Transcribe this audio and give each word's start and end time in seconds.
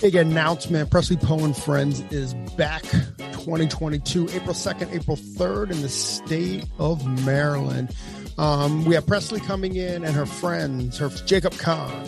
Big 0.00 0.14
announcement. 0.14 0.90
Presley 0.90 1.16
Poe 1.16 1.44
and 1.44 1.56
Friends 1.56 2.00
is 2.12 2.34
back 2.56 2.82
2022, 2.82 4.28
April 4.30 4.54
2nd, 4.54 4.94
April 4.94 5.16
3rd 5.16 5.72
in 5.72 5.82
the 5.82 5.88
state 5.88 6.64
of 6.78 7.04
Maryland. 7.24 7.94
Um, 8.38 8.84
we 8.84 8.94
have 8.94 9.06
Presley 9.06 9.40
coming 9.40 9.74
in 9.74 10.04
and 10.04 10.14
her 10.14 10.26
friends, 10.26 10.98
her 10.98 11.08
Jacob 11.26 11.52
Kahn, 11.54 12.06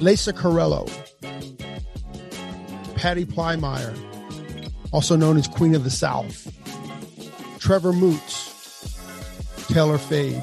Lisa 0.00 0.34
Corello, 0.34 0.86
Patty 2.94 3.24
Plymeyer, 3.24 3.96
also 4.92 5.16
known 5.16 5.38
as 5.38 5.48
Queen 5.48 5.74
of 5.74 5.84
the 5.84 5.90
South, 5.90 6.52
Trevor 7.58 7.94
Moots, 7.94 8.52
Taylor 9.68 9.96
Fade, 9.96 10.42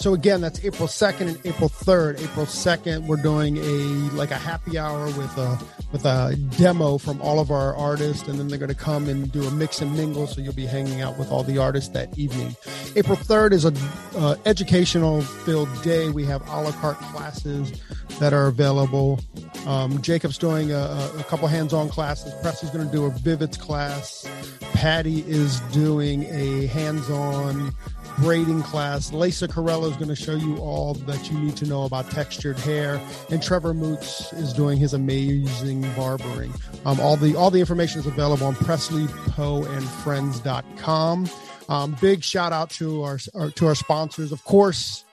so 0.00 0.14
again, 0.14 0.40
that's 0.40 0.64
April 0.64 0.88
2nd 0.88 1.20
and 1.20 1.40
April 1.44 1.68
3rd. 1.68 2.22
April 2.22 2.46
2nd, 2.46 3.06
we're 3.06 3.16
doing 3.16 3.58
a 3.58 4.10
like 4.16 4.30
a 4.30 4.38
happy 4.38 4.78
hour 4.78 5.04
with 5.04 5.36
a 5.36 5.58
with 5.92 6.06
a 6.06 6.36
demo 6.56 6.96
from 6.96 7.20
all 7.20 7.38
of 7.38 7.50
our 7.50 7.76
artists, 7.76 8.26
and 8.26 8.38
then 8.38 8.48
they're 8.48 8.58
going 8.58 8.70
to 8.70 8.74
come 8.74 9.10
and 9.10 9.30
do 9.30 9.42
a 9.44 9.50
mix 9.50 9.82
and 9.82 9.94
mingle. 9.94 10.26
So 10.26 10.40
you'll 10.40 10.54
be 10.54 10.64
hanging 10.64 11.02
out 11.02 11.18
with 11.18 11.30
all 11.30 11.42
the 11.42 11.58
artists 11.58 11.90
that 11.90 12.18
evening. 12.18 12.56
April 12.96 13.16
3rd 13.16 13.52
is 13.52 13.66
a 13.66 13.74
uh, 14.16 14.36
educational 14.46 15.20
filled 15.20 15.68
day. 15.82 16.08
We 16.08 16.24
have 16.24 16.48
a 16.48 16.62
la 16.62 16.72
carte 16.72 16.98
classes 16.98 17.70
that 18.20 18.32
are 18.32 18.46
available. 18.46 19.20
Um, 19.66 20.00
Jacob's 20.00 20.38
doing 20.38 20.72
a, 20.72 21.10
a 21.18 21.24
couple 21.24 21.46
hands-on 21.46 21.90
classes. 21.90 22.32
Presley's 22.40 22.72
going 22.72 22.86
to 22.86 22.92
do 22.92 23.04
a 23.04 23.10
Vivids 23.10 23.58
class. 23.58 24.26
Patty 24.72 25.20
is 25.28 25.60
doing 25.72 26.24
a 26.24 26.66
hands-on 26.68 27.74
braiding 28.20 28.62
class. 28.62 29.12
Lisa 29.12 29.46
Corella 29.48 29.90
is 29.90 29.96
going 29.96 30.08
to 30.08 30.16
show 30.16 30.34
you 30.34 30.56
all 30.58 30.94
that 30.94 31.30
you 31.30 31.38
need 31.38 31.56
to 31.56 31.66
know 31.66 31.84
about 31.84 32.10
textured 32.10 32.58
hair, 32.58 33.00
and 33.30 33.42
Trevor 33.42 33.74
Moots 33.74 34.32
is 34.34 34.52
doing 34.52 34.78
his 34.78 34.94
amazing 34.94 35.82
barbering. 35.94 36.52
Um, 36.84 37.00
all 37.00 37.16
the 37.16 37.34
all 37.36 37.50
the 37.50 37.60
information 37.60 38.00
is 38.00 38.06
available 38.06 38.46
on 38.46 38.54
PresleyPoeandFriends.com. 38.56 41.30
Um, 41.68 41.96
big 42.00 42.24
shout 42.24 42.52
out 42.52 42.70
to 42.70 43.04
our, 43.04 43.20
our, 43.34 43.50
to 43.50 43.66
our 43.68 43.76
sponsors, 43.76 44.32
of 44.32 44.42
course, 44.44 45.04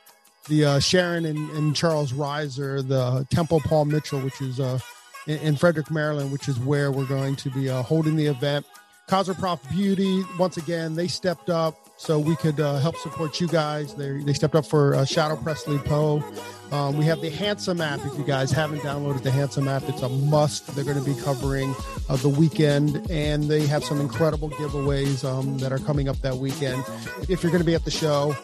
the 0.48 0.66
uh, 0.66 0.80
Sharon 0.80 1.26
and, 1.26 1.52
and, 1.52 1.76
Charles 1.76 2.14
Reiser, 2.14 2.88
the 2.88 3.28
Temple 3.30 3.60
Paul 3.60 3.86
Mitchell, 3.86 4.20
which 4.22 4.42
is 4.42 4.60
uh, 4.60 4.80
in, 5.28 5.38
in, 5.40 5.56
Frederick, 5.56 5.92
Maryland, 5.92 6.32
which 6.32 6.48
is 6.48 6.58
where 6.60 6.92
we're 6.92 7.06
going 7.06 7.36
to 7.36 7.52
be 7.52 7.70
uh, 7.70 7.84
holding 7.84 8.16
the 8.16 8.26
event. 8.26 8.66
Cosmoprof 9.08 9.70
Beauty, 9.70 10.24
once 10.40 10.58
again, 10.58 10.96
they 10.96 11.08
stepped 11.08 11.52
up 11.52 11.87
so 11.98 12.20
we 12.20 12.36
could 12.36 12.60
uh, 12.60 12.78
help 12.78 12.96
support 12.98 13.40
you 13.42 13.48
guys. 13.48 13.96
They, 13.96 14.20
they 14.20 14.34
stepped 14.34 14.56
up 14.56 14.66
for 14.66 14.96
uh, 14.96 15.06
Shadow 15.06 15.36
Presley 15.36 15.80
Poe. 15.80 16.24
Um, 16.72 16.98
we 16.98 17.06
have 17.06 17.22
the 17.22 17.30
Handsome 17.30 17.82
app. 17.82 18.00
If 18.06 18.18
you 18.18 18.24
guys 18.24 18.52
haven't 18.52 18.80
downloaded 18.80 19.24
the 19.24 19.32
Handsome 19.32 19.68
app, 19.68 19.84
it's 19.90 20.02
a 20.02 20.10
must. 20.10 20.68
They're 20.76 20.84
going 20.84 21.04
to 21.04 21.04
be 21.04 21.20
covering 21.22 21.74
uh, 22.10 22.18
the 22.18 22.30
weekend, 22.30 23.10
and 23.10 23.46
they 23.46 23.66
have 23.68 23.84
some 23.84 24.00
incredible 24.00 24.50
giveaways 24.52 25.24
um, 25.24 25.58
that 25.60 25.72
are 25.72 25.80
coming 25.80 26.08
up 26.08 26.18
that 26.18 26.36
weekend. 26.36 26.84
If 27.30 27.42
you're 27.42 27.52
going 27.52 27.64
to 27.64 27.68
be 27.68 27.76
at 27.76 27.86
the 27.86 27.92
show, 27.92 28.36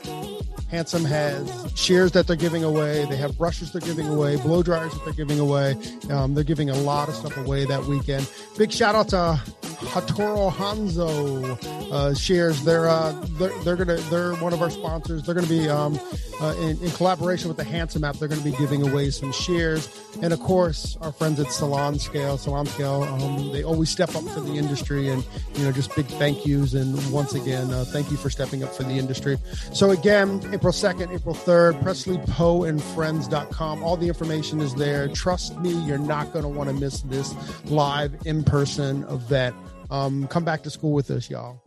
Handsome 0.70 1.06
has 1.06 1.72
shears 1.76 2.14
that 2.14 2.26
they're 2.26 2.36
giving 2.36 2.64
away. 2.64 3.06
They 3.06 3.18
have 3.18 3.38
brushes 3.38 3.72
they're 3.72 3.82
giving 3.82 4.08
away, 4.08 4.38
blow 4.38 4.64
dryers 4.64 4.92
that 4.94 5.06
they're 5.06 5.14
giving 5.14 5.40
away. 5.40 5.76
Um, 6.10 6.34
they're 6.34 6.44
giving 6.44 6.72
a 6.72 6.76
lot 6.78 7.10
of 7.10 7.16
stuff 7.16 7.38
away 7.38 7.66
that 7.66 7.84
weekend. 7.86 8.28
Big 8.58 8.72
shout 8.72 8.96
out 8.96 9.10
to 9.10 9.40
Hattori 9.86 10.52
Hanzo 10.52 11.92
uh, 11.92 12.14
shears. 12.14 12.64
They're, 12.64 12.88
uh, 12.88 13.12
they're 13.38 13.58
they're 13.64 13.76
gonna 13.76 13.98
they're 14.10 14.36
one 14.36 14.54
of 14.54 14.62
our 14.62 14.70
sponsors. 14.70 15.24
They're 15.24 15.36
gonna 15.36 15.48
be 15.48 15.70
um, 15.70 16.00
uh, 16.42 16.56
in, 16.60 16.82
in, 16.82 16.92
collaboration 16.92 17.48
with 17.48 17.58
the 17.58 17.64
Handsome 17.64 18.04
app. 18.04 18.18
They're 18.18 18.28
gonna 18.28 18.42
be 18.42 18.52
giving 18.52 18.88
away 18.88 19.10
some 19.10 19.32
shares, 19.32 19.90
and 20.22 20.34
of 20.34 20.40
course 20.40 20.98
our 21.02 21.12
friends 21.12 21.40
at 21.40 21.52
Salon 21.52 22.00
Scale. 22.00 22.38
Salon 22.38 22.66
Scale. 22.66 23.04
Um, 23.04 23.52
they 23.52 23.64
always 23.64 23.90
step 23.90 24.16
up 24.16 24.24
for 24.30 24.42
the 24.42 24.54
industry, 24.54 25.10
and 25.10 25.26
you 25.56 25.64
know 25.64 25.72
just 25.72 25.96
big 25.96 26.06
thank 26.06 26.46
yous. 26.46 26.74
And 26.74 27.12
once 27.12 27.34
again, 27.34 27.72
uh, 27.72 27.86
thank 27.86 28.12
you 28.12 28.18
for 28.18 28.30
stepping 28.30 28.64
up 28.64 28.74
for 28.74 28.84
the 28.84 28.94
industry. 28.94 29.38
So 29.74 29.92
again. 29.92 30.42
April 30.54 30.74
2nd, 30.74 31.14
April 31.14 31.36
3rd, 31.36 31.82
PresleyPoeandFriends.com. 31.82 33.84
All 33.84 33.98
the 33.98 34.08
information 34.08 34.62
is 34.62 34.74
there. 34.76 35.08
Trust 35.10 35.58
me, 35.60 35.72
you're 35.86 35.98
not 35.98 36.32
to 36.44 36.48
want 36.48 36.70
to 36.70 36.76
miss 36.76 37.02
this 37.02 37.34
live 37.66 38.16
in 38.26 38.44
person 38.44 39.04
event. 39.10 39.56
Um, 39.94 40.28
come 40.28 40.44
back 40.44 40.64
to 40.64 40.72
school 40.72 40.92
with 40.92 41.12
us, 41.12 41.30
y'all. 41.30 41.62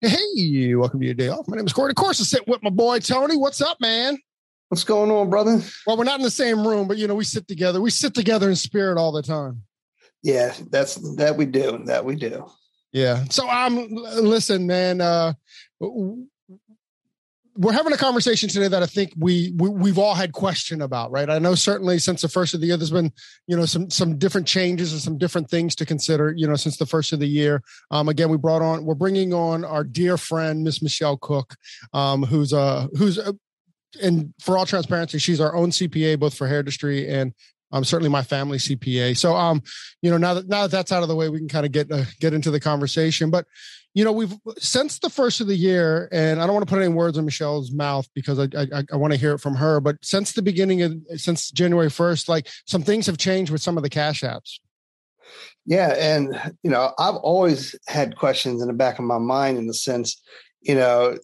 Hey, 0.00 0.74
welcome 0.74 0.98
to 0.98 1.06
your 1.06 1.14
day 1.14 1.28
off. 1.28 1.46
My 1.46 1.56
name 1.56 1.66
is 1.66 1.72
Corey. 1.72 1.90
Of 1.90 1.94
course, 1.94 2.20
I 2.20 2.24
sit 2.24 2.48
with 2.48 2.60
my 2.64 2.70
boy 2.70 2.98
Tony. 2.98 3.36
What's 3.36 3.60
up, 3.60 3.80
man? 3.80 4.18
What's 4.70 4.82
going 4.82 5.12
on, 5.12 5.30
brother? 5.30 5.62
Well, 5.86 5.96
we're 5.96 6.02
not 6.02 6.18
in 6.18 6.24
the 6.24 6.32
same 6.32 6.66
room, 6.66 6.88
but 6.88 6.96
you 6.96 7.06
know, 7.06 7.14
we 7.14 7.22
sit 7.22 7.46
together. 7.46 7.80
We 7.80 7.90
sit 7.90 8.12
together 8.12 8.48
in 8.48 8.56
spirit 8.56 8.98
all 8.98 9.12
the 9.12 9.22
time. 9.22 9.62
Yeah, 10.24 10.52
that's 10.70 10.96
that 11.14 11.36
we 11.36 11.46
do. 11.46 11.82
That 11.84 12.04
we 12.04 12.16
do. 12.16 12.50
Yeah. 12.92 13.24
So 13.30 13.48
I'm 13.48 13.88
listen, 13.88 14.66
man, 14.66 15.00
uh 15.00 15.34
we're 17.60 17.72
having 17.72 17.92
a 17.92 17.96
conversation 17.98 18.48
today 18.48 18.68
that 18.68 18.82
I 18.82 18.86
think 18.86 19.12
we, 19.18 19.52
we 19.54 19.90
have 19.90 19.98
all 19.98 20.14
had 20.14 20.32
question 20.32 20.80
about, 20.80 21.10
right? 21.10 21.28
I 21.28 21.38
know 21.38 21.54
certainly 21.54 21.98
since 21.98 22.22
the 22.22 22.28
first 22.28 22.54
of 22.54 22.60
the 22.60 22.68
year, 22.68 22.78
there's 22.78 22.90
been 22.90 23.12
you 23.46 23.56
know 23.56 23.66
some 23.66 23.90
some 23.90 24.16
different 24.16 24.46
changes 24.46 24.92
and 24.92 25.02
some 25.02 25.18
different 25.18 25.50
things 25.50 25.74
to 25.76 25.86
consider. 25.86 26.32
You 26.34 26.48
know, 26.48 26.54
since 26.54 26.78
the 26.78 26.86
first 26.86 27.12
of 27.12 27.20
the 27.20 27.26
year. 27.26 27.62
Um, 27.90 28.08
again, 28.08 28.30
we 28.30 28.38
brought 28.38 28.62
on 28.62 28.84
we're 28.84 28.94
bringing 28.94 29.34
on 29.34 29.64
our 29.64 29.84
dear 29.84 30.16
friend 30.16 30.62
Miss 30.62 30.80
Michelle 30.80 31.18
Cook, 31.18 31.54
um, 31.92 32.22
who's 32.22 32.52
a 32.52 32.88
who's 32.96 33.18
a, 33.18 33.34
and 34.02 34.32
for 34.40 34.56
all 34.56 34.64
transparency, 34.64 35.18
she's 35.18 35.40
our 35.40 35.54
own 35.54 35.70
CPA 35.70 36.18
both 36.18 36.34
for 36.34 36.48
Hairdustry 36.48 37.10
and 37.10 37.34
um, 37.72 37.84
certainly 37.84 38.10
my 38.10 38.22
family 38.22 38.58
CPA. 38.58 39.16
So, 39.16 39.34
um, 39.34 39.62
you 40.02 40.10
know, 40.10 40.16
now 40.16 40.34
that 40.34 40.48
now 40.48 40.62
that 40.62 40.70
that's 40.70 40.92
out 40.92 41.02
of 41.02 41.08
the 41.08 41.16
way, 41.16 41.28
we 41.28 41.38
can 41.38 41.48
kind 41.48 41.66
of 41.66 41.72
get 41.72 41.90
uh, 41.90 42.04
get 42.20 42.34
into 42.34 42.50
the 42.50 42.60
conversation. 42.60 43.30
But 43.30 43.46
you 43.94 44.04
know, 44.04 44.12
we've 44.12 44.34
since 44.58 44.98
the 44.98 45.10
first 45.10 45.40
of 45.40 45.46
the 45.46 45.56
year, 45.56 46.08
and 46.12 46.40
I 46.40 46.46
don't 46.46 46.54
want 46.54 46.66
to 46.66 46.72
put 46.72 46.82
any 46.82 46.92
words 46.92 47.18
in 47.18 47.24
Michelle's 47.24 47.72
mouth 47.72 48.08
because 48.14 48.38
I 48.38 48.48
I, 48.56 48.84
I 48.92 48.96
want 48.96 49.12
to 49.12 49.18
hear 49.18 49.32
it 49.32 49.40
from 49.40 49.56
her. 49.56 49.80
But 49.80 49.96
since 50.02 50.32
the 50.32 50.42
beginning 50.42 50.82
of 50.82 50.96
since 51.16 51.50
January 51.50 51.90
first, 51.90 52.28
like 52.28 52.48
some 52.66 52.82
things 52.82 53.06
have 53.06 53.18
changed 53.18 53.50
with 53.50 53.62
some 53.62 53.76
of 53.76 53.82
the 53.82 53.90
cash 53.90 54.22
apps. 54.22 54.58
Yeah, 55.66 55.94
and 55.96 56.54
you 56.62 56.70
know, 56.70 56.92
I've 56.98 57.16
always 57.16 57.76
had 57.86 58.16
questions 58.16 58.62
in 58.62 58.68
the 58.68 58.74
back 58.74 58.98
of 58.98 59.04
my 59.04 59.18
mind 59.18 59.58
in 59.58 59.66
the 59.66 59.74
sense, 59.74 60.20
you 60.62 60.74
know, 60.74 61.16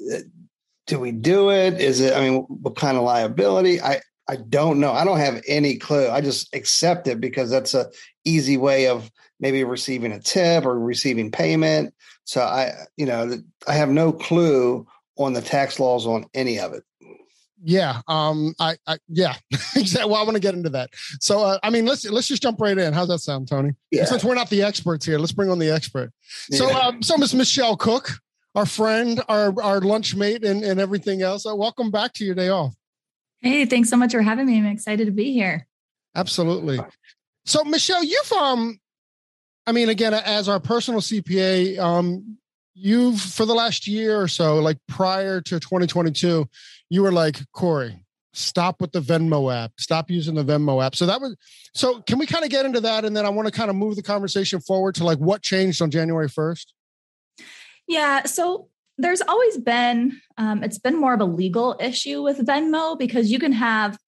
do 0.87 1.01
we 1.01 1.11
do 1.11 1.51
it? 1.51 1.81
Is 1.81 2.01
it? 2.01 2.15
I 2.17 2.21
mean, 2.21 2.43
what 2.49 2.77
kind 2.77 2.97
of 2.97 3.03
liability? 3.03 3.81
I 3.81 4.01
I 4.29 4.37
don't 4.37 4.81
know. 4.81 4.93
I 4.93 5.05
don't 5.05 5.19
have 5.19 5.43
any 5.47 5.77
clue. 5.77 6.09
I 6.09 6.21
just 6.21 6.55
accept 6.55 7.07
it 7.07 7.21
because 7.21 7.51
that's 7.51 7.75
a 7.75 7.91
easy 8.25 8.57
way 8.57 8.89
of 8.89 9.11
maybe 9.39 9.63
receiving 9.65 10.13
a 10.13 10.21
tip 10.21 10.65
or 10.65 10.79
receiving 10.79 11.31
payment. 11.31 11.95
So 12.25 12.41
I, 12.43 12.73
you 12.97 13.07
know, 13.07 13.39
I 13.69 13.75
have 13.75 13.89
no 13.89 14.13
clue 14.13 14.87
on 15.17 15.33
the 15.33 15.43
tax 15.43 15.79
laws 15.79 16.07
on 16.07 16.27
any 16.35 16.59
of 16.59 16.73
it. 16.73 16.83
Yeah. 17.63 18.03
Um. 18.07 18.55
I. 18.61 18.77
I 18.87 18.99
yeah. 19.09 19.35
exactly. 19.77 20.11
Well, 20.11 20.21
I 20.21 20.25
want 20.25 20.35
to 20.35 20.41
get 20.41 20.55
into 20.55 20.69
that. 20.71 20.91
So, 21.21 21.41
uh, 21.41 21.59
I 21.63 21.71
mean, 21.71 21.87
let's 21.87 22.05
let's 22.05 22.29
just 22.29 22.43
jump 22.43 22.61
right 22.61 22.77
in. 22.77 22.93
How's 22.93 23.09
that 23.09 23.21
sound, 23.21 23.49
Tony? 23.49 23.75
Yeah. 23.91 24.05
Since 24.05 24.25
we're 24.25 24.35
not 24.35 24.51
the 24.51 24.63
experts 24.63 25.07
here, 25.07 25.19
let's 25.19 25.33
bring 25.33 25.51
on 25.51 25.59
the 25.59 25.71
expert. 25.71 26.13
So, 26.51 26.69
yeah. 26.69 26.79
um, 26.79 27.03
so 27.03 27.17
Miss 27.17 27.33
Michelle 27.33 27.77
Cook, 27.77 28.13
our 28.55 28.67
friend, 28.67 29.23
our 29.29 29.55
our 29.63 29.81
lunch 29.81 30.15
mate, 30.15 30.45
and 30.45 30.63
and 30.63 30.79
everything 30.79 31.23
else. 31.23 31.47
Uh, 31.47 31.57
welcome 31.57 31.91
back 31.91 32.13
to 32.15 32.25
your 32.25 32.35
day 32.35 32.51
off. 32.51 32.75
Hey, 33.47 33.65
thanks 33.65 33.89
so 33.89 33.97
much 33.97 34.13
for 34.13 34.23
having 34.23 34.47
me. 34.47 34.59
I'm 34.59 34.67
excited 34.67 35.07
to 35.07 35.13
be 35.13 35.33
here. 35.33 35.67
Absolutely. 36.15 36.81
So, 37.45 37.63
Michelle, 37.65 38.03
you've 38.03 38.33
um 38.33 38.81
I 39.67 39.73
mean, 39.73 39.89
again, 39.89 40.15
as 40.15 40.49
our 40.49 40.61
personal 40.61 41.01
CPA, 41.01 41.79
um, 41.79 42.39
you've 42.75 43.21
for 43.21 43.45
the 43.45 43.55
last 43.55 43.87
year 43.89 44.21
or 44.21 44.29
so, 44.29 44.57
like 44.57 44.79
prior 44.87 45.41
to 45.41 45.61
2022, 45.61 46.49
you 46.89 47.03
were 47.03 47.11
like, 47.11 47.41
Corey, 47.53 48.01
stop 48.33 48.81
with 48.81 48.93
the 48.93 49.01
Venmo 49.01 49.53
app, 49.53 49.73
stop 49.79 50.11
using 50.11 50.35
the 50.35 50.45
Venmo 50.45 50.85
app. 50.85 50.95
So 50.95 51.07
that 51.07 51.21
was 51.21 51.37
so 51.75 52.01
can 52.03 52.19
we 52.19 52.27
kind 52.27 52.45
of 52.45 52.51
get 52.51 52.67
into 52.67 52.81
that? 52.81 53.05
And 53.05 53.17
then 53.17 53.27
I 53.27 53.31
want 53.31 53.47
to 53.47 53.53
kind 53.53 53.71
of 53.71 53.77
move 53.77 53.97
the 53.97 54.03
conversation 54.03 54.61
forward 54.61 54.95
to 54.97 55.05
like 55.05 55.19
what 55.19 55.43
changed 55.43 55.83
on 55.83 55.91
January 55.91 56.29
1st? 56.29 56.67
Yeah. 57.89 58.25
So 58.25 58.69
there's 58.99 59.21
always 59.23 59.59
been, 59.59 60.21
um, 60.39 60.63
it's 60.63 60.79
been 60.79 60.99
more 60.99 61.15
of 61.15 61.21
a 61.21 61.25
legal 61.25 61.77
issue 61.81 62.23
with 62.23 62.39
Venmo 62.39 62.99
because 62.99 63.31
you 63.31 63.39
can 63.39 63.53
have 63.53 63.99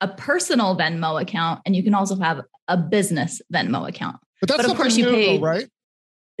a 0.00 0.08
personal 0.08 0.76
Venmo 0.76 1.20
account 1.20 1.60
and 1.66 1.74
you 1.74 1.82
can 1.82 1.94
also 1.94 2.16
have 2.16 2.42
a 2.68 2.76
business 2.76 3.42
Venmo 3.52 3.88
account. 3.88 4.16
But 4.40 4.48
that's 4.48 4.62
but 4.62 4.70
of 4.70 4.76
course 4.76 4.96
you 4.96 5.06
pay, 5.06 5.38
though, 5.38 5.44
right? 5.44 5.68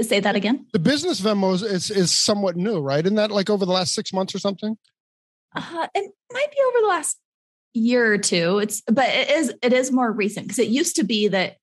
Say 0.00 0.20
that 0.20 0.36
again. 0.36 0.66
The 0.72 0.78
business 0.78 1.20
Venmo 1.20 1.54
is, 1.54 1.62
is, 1.62 1.90
is 1.90 2.12
somewhat 2.12 2.56
new, 2.56 2.80
right? 2.80 3.04
Isn't 3.04 3.16
that 3.16 3.32
like 3.32 3.50
over 3.50 3.66
the 3.66 3.72
last 3.72 3.94
six 3.94 4.12
months 4.12 4.34
or 4.34 4.38
something? 4.38 4.78
Uh, 5.56 5.88
it 5.94 6.12
might 6.32 6.50
be 6.50 6.56
over 6.68 6.80
the 6.82 6.86
last 6.86 7.16
year 7.74 8.12
or 8.12 8.18
two. 8.18 8.58
It's 8.58 8.82
but 8.82 9.08
it 9.08 9.30
is 9.30 9.54
it 9.62 9.72
is 9.72 9.90
more 9.90 10.10
recent 10.12 10.46
because 10.46 10.58
it 10.58 10.68
used 10.68 10.96
to 10.96 11.04
be 11.04 11.28
that 11.28 11.56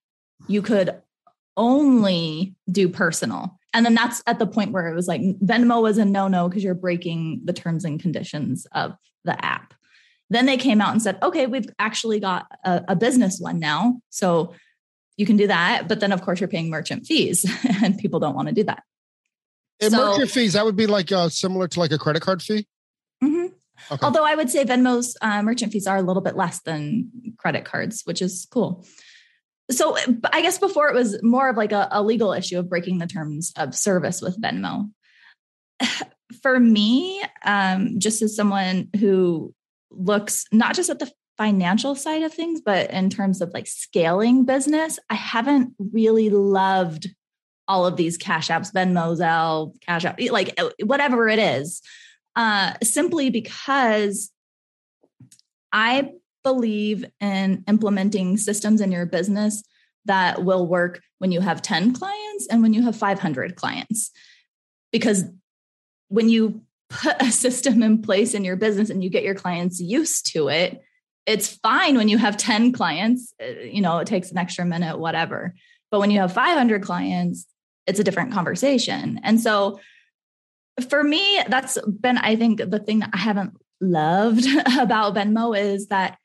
you 0.48 0.62
could 0.62 1.02
only 1.56 2.56
do 2.70 2.90
personal. 2.90 3.58
And 3.76 3.86
then 3.86 3.94
that's 3.94 4.24
at 4.26 4.40
the 4.40 4.48
point 4.48 4.72
where 4.72 4.88
it 4.88 4.96
was 4.96 5.08
like 5.08 5.22
Venmo 5.22 5.82
was 5.82 5.98
a 5.98 6.06
no 6.06 6.30
no 6.30 6.48
because 6.48 6.64
you're 6.64 6.74
breaking 6.74 7.42
the 7.44 7.52
terms 7.52 7.84
and 7.84 8.00
conditions 8.00 8.66
of 8.72 8.94
the 9.26 9.44
app. 9.44 9.74
Then 10.30 10.46
they 10.46 10.56
came 10.58 10.80
out 10.80 10.94
and 10.94 11.02
said, 11.02 11.20
okay, 11.22 11.46
we've 11.46 11.68
actually 11.78 12.22
got 12.22 12.48
a, 12.64 12.84
a 12.88 12.96
business 12.96 13.38
one 13.40 13.60
now. 13.60 14.00
So 14.10 14.54
you 15.18 15.26
can 15.26 15.36
do 15.36 15.48
that. 15.48 15.88
But 15.88 16.00
then, 16.00 16.14
of 16.14 16.22
course, 16.22 16.40
you're 16.40 16.48
paying 16.48 16.70
merchant 16.70 17.06
fees, 17.06 17.46
and 17.84 17.98
people 17.98 18.20
don't 18.20 18.36
want 18.36 18.48
to 18.48 18.54
do 18.54 18.64
that. 18.64 18.84
And 19.82 19.92
so, 19.92 19.98
merchant 19.98 20.32
fees, 20.32 20.54
that 20.54 20.66
would 20.66 20.76
be 20.76 20.88
like 20.88 21.12
uh, 21.12 21.30
similar 21.30 21.68
to 21.68 21.80
like 21.80 21.92
a 21.92 21.98
credit 21.98 22.22
card 22.22 22.42
fee? 22.42 22.68
Mm-hmm. 23.24 23.48
Okay. 23.92 24.06
Although 24.06 24.24
I 24.24 24.36
would 24.36 24.50
say 24.50 24.64
Venmo's 24.64 25.18
uh, 25.22 25.42
merchant 25.42 25.74
fees 25.74 25.86
are 25.86 25.98
a 25.98 26.02
little 26.02 26.22
bit 26.22 26.36
less 26.36 26.62
than 26.62 27.12
credit 27.38 27.66
cards, 27.66 28.02
which 28.06 28.22
is 28.22 28.48
cool. 28.50 28.86
So 29.72 29.98
I 30.32 30.42
guess 30.42 30.60
before 30.60 30.90
it 30.90 30.96
was 30.96 31.22
more 31.24 31.50
of 31.50 31.58
like 31.58 31.72
a, 31.72 31.88
a 31.92 32.04
legal 32.04 32.34
issue 32.34 32.60
of 32.60 32.70
breaking 32.70 33.00
the 33.00 33.08
terms 33.08 33.52
of 33.58 33.76
service 33.76 34.22
with 34.22 34.40
Venmo. 34.42 34.90
For 36.42 36.60
me, 36.60 37.22
um, 37.44 38.00
just 38.00 38.22
as 38.22 38.36
someone 38.36 38.90
who 39.00 39.54
looks 39.92 40.46
not 40.52 40.76
just 40.76 40.90
at 40.90 41.00
the 41.00 41.12
financial 41.38 41.96
side 41.96 42.24
of 42.24 42.34
things, 42.34 42.62
but 42.62 42.90
in 42.92 43.10
terms 43.10 43.42
of 43.42 43.54
like 43.54 43.68
scaling 43.68 44.46
business, 44.46 45.00
I 45.10 45.16
haven't 45.16 45.74
really 45.80 46.30
loved 46.30 47.10
all 47.68 47.86
of 47.86 47.98
these 47.98 48.18
cash 48.18 48.50
apps, 48.50 48.72
Venmo, 48.72 49.18
Zelle, 49.18 49.74
Cash 49.82 50.06
App, 50.06 50.20
like 50.30 50.60
uh, 50.60 50.70
whatever 50.84 51.28
it 51.28 51.40
is, 51.40 51.82
uh, 52.36 52.74
simply 52.84 53.30
because 53.30 54.32
I 55.72 56.12
believe 56.46 57.04
in 57.20 57.64
implementing 57.68 58.38
systems 58.38 58.80
in 58.80 58.92
your 58.92 59.06
business 59.06 59.64
that 60.06 60.46
will 60.46 60.68
work 60.68 61.02
when 61.18 61.32
you 61.32 61.42
have 61.42 61.62
10 61.62 61.94
clients 61.94 62.48
and 62.50 62.62
when 62.62 62.72
you 62.72 62.84
have 62.84 62.96
500 62.96 63.56
clients. 63.56 64.12
Because 64.92 65.26
when 66.08 66.30
you 66.30 66.62
put 66.90 67.20
a 67.20 67.32
system 67.32 67.82
in 67.82 68.04
place 68.04 68.36
in 68.36 68.46
your 68.46 68.56
business 68.56 68.92
and 68.92 69.04
you 69.04 69.10
get 69.10 69.24
your 69.24 69.36
clients 69.36 69.82
used 69.82 70.32
to 70.34 70.48
it, 70.48 70.82
it's 71.26 71.58
fine 71.58 71.98
when 71.98 72.08
you 72.08 72.20
have 72.20 72.38
10 72.38 72.72
clients, 72.72 73.34
uh, 73.42 73.64
you 73.64 73.82
know, 73.82 73.98
it 73.98 74.08
takes 74.08 74.30
an 74.30 74.38
extra 74.38 74.64
minute, 74.64 75.00
whatever. 75.00 75.56
But 75.90 76.00
when 76.00 76.12
you 76.12 76.20
have 76.20 76.32
500 76.32 76.84
clients, 76.84 77.48
it's 77.88 78.00
a 78.00 78.04
different 78.04 78.32
conversation. 78.32 79.20
And 79.24 79.42
so 79.42 79.80
for 80.90 81.04
me, 81.04 81.42
that's 81.48 81.80
been, 81.82 82.20
I 82.20 82.36
think, 82.36 82.60
the 82.60 82.80
thing 82.80 83.00
that 83.00 83.10
I 83.14 83.18
haven't 83.18 83.58
loved 83.82 84.46
about 84.80 85.16
Venmo 85.16 85.58
is 85.58 85.88
that 85.88 86.20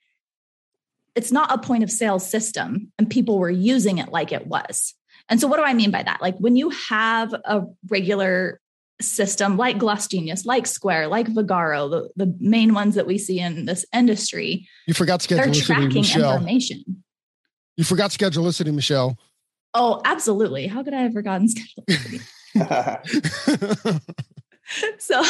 it's 1.14 1.32
not 1.32 1.52
a 1.52 1.58
point 1.58 1.82
of 1.82 1.90
sale 1.90 2.18
system 2.18 2.92
and 2.98 3.10
people 3.10 3.38
were 3.38 3.50
using 3.50 3.98
it 3.98 4.10
like 4.10 4.32
it 4.32 4.46
was. 4.46 4.94
And 5.28 5.40
so, 5.40 5.46
what 5.48 5.58
do 5.58 5.62
I 5.62 5.74
mean 5.74 5.90
by 5.90 6.02
that? 6.02 6.20
Like 6.20 6.36
when 6.38 6.56
you 6.56 6.70
have 6.70 7.32
a 7.32 7.62
regular 7.88 8.60
system 9.00 9.56
like 9.56 9.78
Gloss 9.78 10.06
Genius, 10.06 10.44
like 10.44 10.66
Square, 10.66 11.08
like 11.08 11.26
Vagaro, 11.28 11.90
the, 11.90 12.10
the 12.24 12.36
main 12.38 12.74
ones 12.74 12.94
that 12.96 13.06
we 13.06 13.18
see 13.18 13.40
in 13.40 13.64
this 13.64 13.86
industry. 13.94 14.68
You 14.86 14.94
forgot 14.94 15.20
schedulicity, 15.20 15.94
Michelle. 15.94 16.32
information. 16.32 17.04
You 17.76 17.84
forgot 17.84 18.12
schedule 18.12 18.44
schedulicity, 18.44 18.74
Michelle. 18.74 19.18
Oh, 19.72 20.02
absolutely. 20.04 20.66
How 20.66 20.82
could 20.82 20.94
I 20.94 21.02
have 21.02 21.12
forgotten 21.12 21.48
schedulicity? 21.48 22.20
so, 24.98 25.22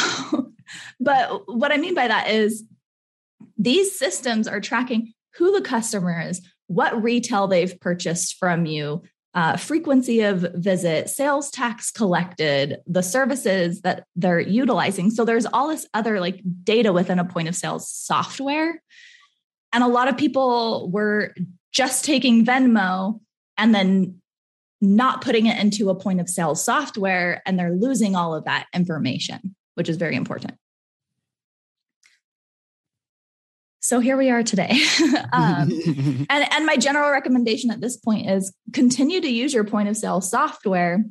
but 0.99 1.43
what 1.45 1.71
I 1.71 1.77
mean 1.77 1.93
by 1.93 2.07
that 2.07 2.29
is 2.29 2.63
these 3.57 3.97
systems 3.97 4.47
are 4.47 4.59
tracking 4.59 5.13
who 5.35 5.51
the 5.51 5.61
customer 5.61 6.21
is, 6.21 6.41
what 6.67 7.01
retail 7.01 7.47
they've 7.47 7.79
purchased 7.79 8.37
from 8.37 8.65
you, 8.65 9.03
uh, 9.33 9.55
frequency 9.57 10.21
of 10.21 10.45
visit, 10.55 11.09
sales 11.09 11.49
tax 11.51 11.91
collected, 11.91 12.79
the 12.85 13.03
services 13.03 13.81
that 13.81 14.05
they're 14.15 14.39
utilizing. 14.39 15.09
So 15.09 15.23
there's 15.23 15.45
all 15.45 15.69
this 15.69 15.87
other 15.93 16.19
like 16.19 16.41
data 16.63 16.91
within 16.91 17.19
a 17.19 17.25
point 17.25 17.47
of 17.47 17.55
sales 17.55 17.89
software. 17.89 18.81
And 19.73 19.83
a 19.83 19.87
lot 19.87 20.09
of 20.09 20.17
people 20.17 20.89
were 20.91 21.33
just 21.71 22.03
taking 22.03 22.45
Venmo 22.45 23.21
and 23.57 23.73
then 23.73 24.21
not 24.81 25.21
putting 25.21 25.45
it 25.45 25.59
into 25.59 25.89
a 25.89 25.95
point 25.95 26.19
of 26.19 26.27
sale 26.27 26.55
software, 26.55 27.41
and 27.45 27.57
they're 27.57 27.71
losing 27.71 28.15
all 28.15 28.33
of 28.33 28.45
that 28.45 28.65
information, 28.73 29.55
which 29.75 29.87
is 29.87 29.95
very 29.95 30.15
important. 30.15 30.55
So 33.91 33.99
here 33.99 34.15
we 34.15 34.29
are 34.29 34.41
today. 34.41 34.71
um, 35.33 35.69
and, 36.29 36.53
and 36.53 36.65
my 36.65 36.77
general 36.77 37.11
recommendation 37.11 37.71
at 37.71 37.81
this 37.81 37.97
point 37.97 38.29
is 38.29 38.53
continue 38.71 39.19
to 39.19 39.27
use 39.27 39.53
your 39.53 39.65
point 39.65 39.89
of 39.89 39.97
sale 39.97 40.21
software 40.21 41.03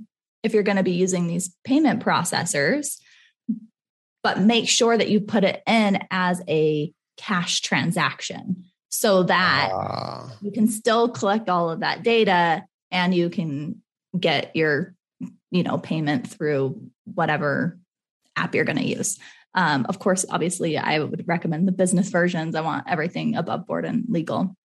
if 0.43 0.55
you're 0.55 0.63
going 0.63 0.79
to 0.79 0.83
be 0.83 0.93
using 0.93 1.27
these 1.27 1.55
payment 1.63 2.03
processors, 2.03 2.99
but 4.23 4.41
make 4.41 4.67
sure 4.67 4.97
that 4.97 5.11
you 5.11 5.21
put 5.21 5.45
it 5.45 5.63
in 5.67 5.99
as 6.11 6.41
a 6.49 6.91
cash 7.19 7.61
transaction 7.61 8.65
so 8.89 9.25
that 9.25 9.73
uh. 9.75 10.31
you 10.41 10.51
can 10.51 10.67
still 10.67 11.11
collect 11.11 11.51
all 11.51 11.69
of 11.69 11.81
that 11.81 12.03
data 12.03 12.65
and 12.91 13.15
you 13.15 13.29
can 13.29 13.83
get 14.19 14.57
your 14.57 14.95
you 15.51 15.63
know 15.65 15.77
payment 15.77 16.27
through 16.27 16.81
whatever 17.05 17.79
app 18.37 18.55
you're 18.55 18.65
going 18.65 18.79
to 18.79 18.89
use 18.89 19.19
um, 19.55 19.87
of 19.89 19.99
course, 19.99 20.25
obviously, 20.31 20.79
I 20.79 21.01
would 21.01 21.27
recommend 21.27 21.67
the 21.67 21.73
business 21.73 22.09
versions. 22.11 22.55
I 22.55 22.61
want 22.61 22.87
everything 22.89 23.37
above 23.37 23.67
board 23.67 23.85
and 23.85 24.05
legal. 24.09 24.57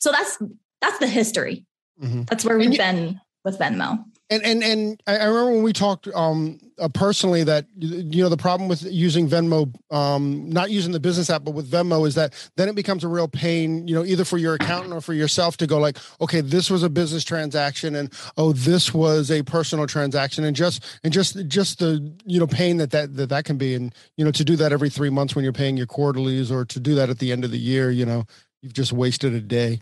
So 0.00 0.12
that's 0.12 0.38
that's 0.80 0.98
the 0.98 1.06
history. 1.06 1.64
Mm-hmm. 2.02 2.22
That's 2.24 2.44
where 2.44 2.58
we've 2.58 2.76
been 2.76 3.20
with 3.44 3.58
Venmo. 3.58 4.04
And 4.30 4.42
and 4.44 4.62
and 4.62 5.02
I 5.06 5.24
remember 5.24 5.52
when 5.52 5.62
we 5.62 5.72
talked 5.72 6.06
um, 6.08 6.60
uh, 6.78 6.88
personally 6.88 7.44
that 7.44 7.64
you 7.78 8.22
know 8.22 8.28
the 8.28 8.36
problem 8.36 8.68
with 8.68 8.82
using 8.82 9.26
Venmo, 9.26 9.74
um, 9.90 10.50
not 10.50 10.70
using 10.70 10.92
the 10.92 11.00
business 11.00 11.30
app, 11.30 11.44
but 11.44 11.52
with 11.52 11.70
Venmo 11.70 12.06
is 12.06 12.14
that 12.16 12.34
then 12.56 12.68
it 12.68 12.74
becomes 12.74 13.04
a 13.04 13.08
real 13.08 13.26
pain. 13.26 13.88
You 13.88 13.94
know, 13.94 14.04
either 14.04 14.26
for 14.26 14.36
your 14.36 14.54
accountant 14.54 14.92
or 14.92 15.00
for 15.00 15.14
yourself 15.14 15.56
to 15.58 15.66
go 15.66 15.78
like, 15.78 15.96
okay, 16.20 16.42
this 16.42 16.70
was 16.70 16.82
a 16.82 16.90
business 16.90 17.24
transaction, 17.24 17.94
and 17.94 18.12
oh, 18.36 18.52
this 18.52 18.92
was 18.92 19.30
a 19.30 19.42
personal 19.42 19.86
transaction, 19.86 20.44
and 20.44 20.54
just 20.54 20.84
and 21.02 21.10
just 21.10 21.46
just 21.48 21.78
the 21.78 22.12
you 22.26 22.38
know 22.38 22.46
pain 22.46 22.76
that 22.76 22.90
that 22.90 23.16
that, 23.16 23.30
that 23.30 23.46
can 23.46 23.56
be, 23.56 23.74
and 23.74 23.94
you 24.18 24.26
know 24.26 24.30
to 24.32 24.44
do 24.44 24.56
that 24.56 24.72
every 24.72 24.90
three 24.90 25.10
months 25.10 25.34
when 25.34 25.42
you're 25.42 25.54
paying 25.54 25.78
your 25.78 25.86
quarterlies, 25.86 26.52
or 26.52 26.66
to 26.66 26.78
do 26.78 26.94
that 26.96 27.08
at 27.08 27.18
the 27.18 27.32
end 27.32 27.44
of 27.44 27.50
the 27.50 27.58
year, 27.58 27.90
you 27.90 28.04
know, 28.04 28.26
you've 28.60 28.74
just 28.74 28.92
wasted 28.92 29.32
a 29.32 29.40
day. 29.40 29.80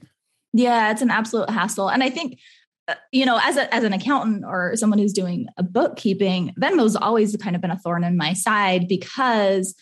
Yeah, 0.52 0.92
it's 0.92 1.02
an 1.02 1.10
absolute 1.10 1.50
hassle, 1.50 1.88
and 1.88 2.04
I 2.04 2.10
think 2.10 2.38
Uh, 2.88 2.94
you 3.10 3.26
know, 3.26 3.38
as 3.42 3.56
a, 3.56 3.72
as 3.74 3.82
an 3.82 3.92
accountant 3.92 4.44
or 4.46 4.76
someone 4.76 4.98
who's 4.98 5.12
doing 5.12 5.48
a 5.56 5.62
bookkeeping, 5.62 6.54
Venmo's 6.60 6.94
always 6.94 7.36
kind 7.36 7.56
of 7.56 7.62
been 7.62 7.72
a 7.72 7.78
thorn 7.78 8.04
in 8.04 8.16
my 8.16 8.32
side 8.32 8.86
because 8.86 9.74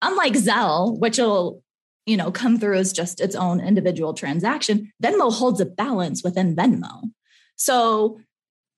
unlike 0.00 0.34
Zelle, 0.34 0.98
which 1.00 1.18
will, 1.18 1.62
you 2.06 2.16
know, 2.16 2.30
come 2.30 2.58
through 2.58 2.76
as 2.76 2.92
just 2.92 3.20
its 3.20 3.34
own 3.34 3.60
individual 3.60 4.14
transaction, 4.14 4.92
Venmo 5.02 5.32
holds 5.32 5.60
a 5.60 5.66
balance 5.66 6.22
within 6.22 6.54
Venmo. 6.54 7.10
So 7.56 8.20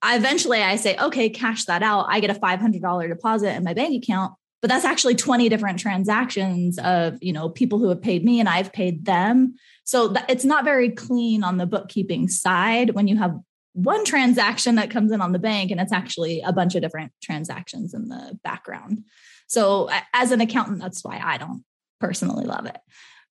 I 0.00 0.16
eventually 0.16 0.62
I 0.62 0.76
say, 0.76 0.96
okay, 0.96 1.28
cash 1.28 1.64
that 1.66 1.82
out. 1.82 2.06
I 2.08 2.20
get 2.20 2.30
a 2.30 2.40
$500 2.40 3.08
deposit 3.08 3.54
in 3.54 3.64
my 3.64 3.74
bank 3.74 4.02
account, 4.02 4.32
but 4.62 4.68
that's 4.68 4.84
actually 4.84 5.16
20 5.16 5.48
different 5.48 5.78
transactions 5.78 6.78
of, 6.78 7.18
you 7.20 7.32
know, 7.32 7.48
people 7.48 7.78
who 7.78 7.88
have 7.88 8.00
paid 8.00 8.24
me 8.24 8.40
and 8.40 8.48
I've 8.48 8.72
paid 8.72 9.04
them. 9.04 9.54
So 9.84 10.14
it's 10.28 10.44
not 10.44 10.64
very 10.64 10.90
clean 10.90 11.42
on 11.42 11.58
the 11.58 11.66
bookkeeping 11.66 12.28
side 12.28 12.94
when 12.94 13.08
you 13.08 13.16
have 13.16 13.38
one 13.78 14.04
transaction 14.04 14.74
that 14.74 14.90
comes 14.90 15.12
in 15.12 15.20
on 15.20 15.30
the 15.30 15.38
bank 15.38 15.70
and 15.70 15.80
it's 15.80 15.92
actually 15.92 16.40
a 16.40 16.52
bunch 16.52 16.74
of 16.74 16.82
different 16.82 17.12
transactions 17.22 17.94
in 17.94 18.08
the 18.08 18.36
background. 18.42 19.04
So 19.46 19.88
as 20.12 20.32
an 20.32 20.40
accountant, 20.40 20.80
that's 20.80 21.04
why 21.04 21.20
I 21.22 21.38
don't 21.38 21.64
personally 22.00 22.44
love 22.44 22.66
it. 22.66 22.76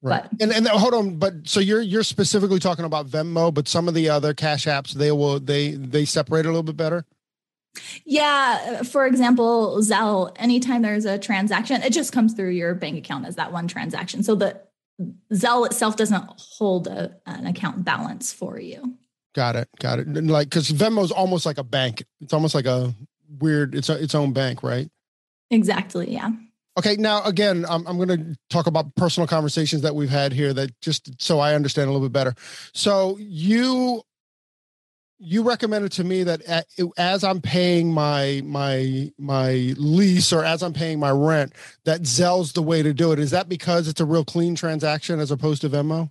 Right. 0.02 0.24
But, 0.32 0.42
and 0.42 0.54
and 0.54 0.68
hold 0.68 0.94
on, 0.94 1.18
but 1.18 1.48
so 1.48 1.60
you're 1.60 1.82
you're 1.82 2.04
specifically 2.04 2.60
talking 2.60 2.86
about 2.86 3.08
Venmo, 3.08 3.54
but 3.54 3.68
some 3.68 3.88
of 3.88 3.94
the 3.94 4.10
other 4.10 4.34
cash 4.34 4.66
apps 4.66 4.94
they 4.94 5.12
will 5.12 5.40
they 5.40 5.72
they 5.72 6.06
separate 6.06 6.46
a 6.46 6.50
little 6.50 6.64
bit 6.64 6.78
better. 6.78 7.04
Yeah, 8.06 8.84
for 8.84 9.06
example, 9.06 9.80
Zelle. 9.80 10.34
Anytime 10.38 10.84
there's 10.84 11.06
a 11.06 11.18
transaction, 11.18 11.82
it 11.82 11.94
just 11.94 12.14
comes 12.14 12.34
through 12.34 12.52
your 12.52 12.74
bank 12.76 12.98
account 12.98 13.26
as 13.26 13.36
that 13.36 13.52
one 13.52 13.68
transaction. 13.68 14.24
So 14.24 14.36
the 14.36 14.62
Zelle 15.34 15.66
itself 15.66 15.98
doesn't 15.98 16.24
hold 16.38 16.88
a, 16.88 17.16
an 17.26 17.48
account 17.48 17.84
balance 17.84 18.32
for 18.32 18.60
you. 18.60 18.98
Got 19.38 19.56
it. 19.56 19.70
Got 19.80 20.00
it. 20.00 20.08
And 20.08 20.32
like, 20.32 20.50
because 20.50 20.72
Venmo 20.72 21.04
is 21.04 21.12
almost 21.12 21.46
like 21.46 21.60
a 21.60 21.64
bank. 21.64 22.04
It's 22.22 22.34
almost 22.34 22.56
like 22.56 22.66
a 22.66 22.96
weird. 23.40 23.76
It's 23.76 23.88
a, 23.88 24.02
its 24.02 24.16
own 24.16 24.34
bank, 24.34 24.64
right? 24.64 24.90
Exactly. 25.52 26.12
Yeah. 26.12 26.32
Okay, 26.76 26.96
now 26.96 27.24
again, 27.24 27.64
I'm, 27.70 27.86
I'm 27.86 27.98
going 27.98 28.10
to 28.10 28.36
talk 28.50 28.66
about 28.66 28.96
personal 28.96 29.28
conversations 29.28 29.84
that 29.84 29.94
we've 29.94 30.10
had 30.10 30.34
here 30.34 30.54
that 30.54 30.82
just 30.82 31.22
so 31.22 31.38
I 31.38 31.54
understand 31.54 31.88
a 31.88 31.94
little 31.94 32.08
bit 32.08 32.14
better. 32.14 32.34
So 32.74 33.16
you 33.20 34.02
you 35.20 35.44
recommended 35.44 35.92
to 35.94 36.04
me 36.04 36.24
that 36.24 36.42
as 36.98 37.24
I'm 37.24 37.40
paying 37.40 37.94
my 37.94 38.42
my 38.44 39.12
my 39.20 39.52
lease 39.78 40.34
or 40.34 40.44
as 40.44 40.64
I'm 40.64 40.74
paying 40.74 41.00
my 41.00 41.12
rent, 41.12 41.54
that 41.86 42.08
Zelle's 42.08 42.54
the 42.54 42.64
way 42.64 42.82
to 42.82 42.92
do 42.92 43.12
it. 43.12 43.20
Is 43.20 43.30
that 43.30 43.48
because 43.48 43.88
it's 43.88 44.02
a 44.02 44.06
real 44.06 44.26
clean 44.26 44.56
transaction 44.56 45.20
as 45.20 45.30
opposed 45.30 45.62
to 45.62 45.70
Venmo? 45.70 46.10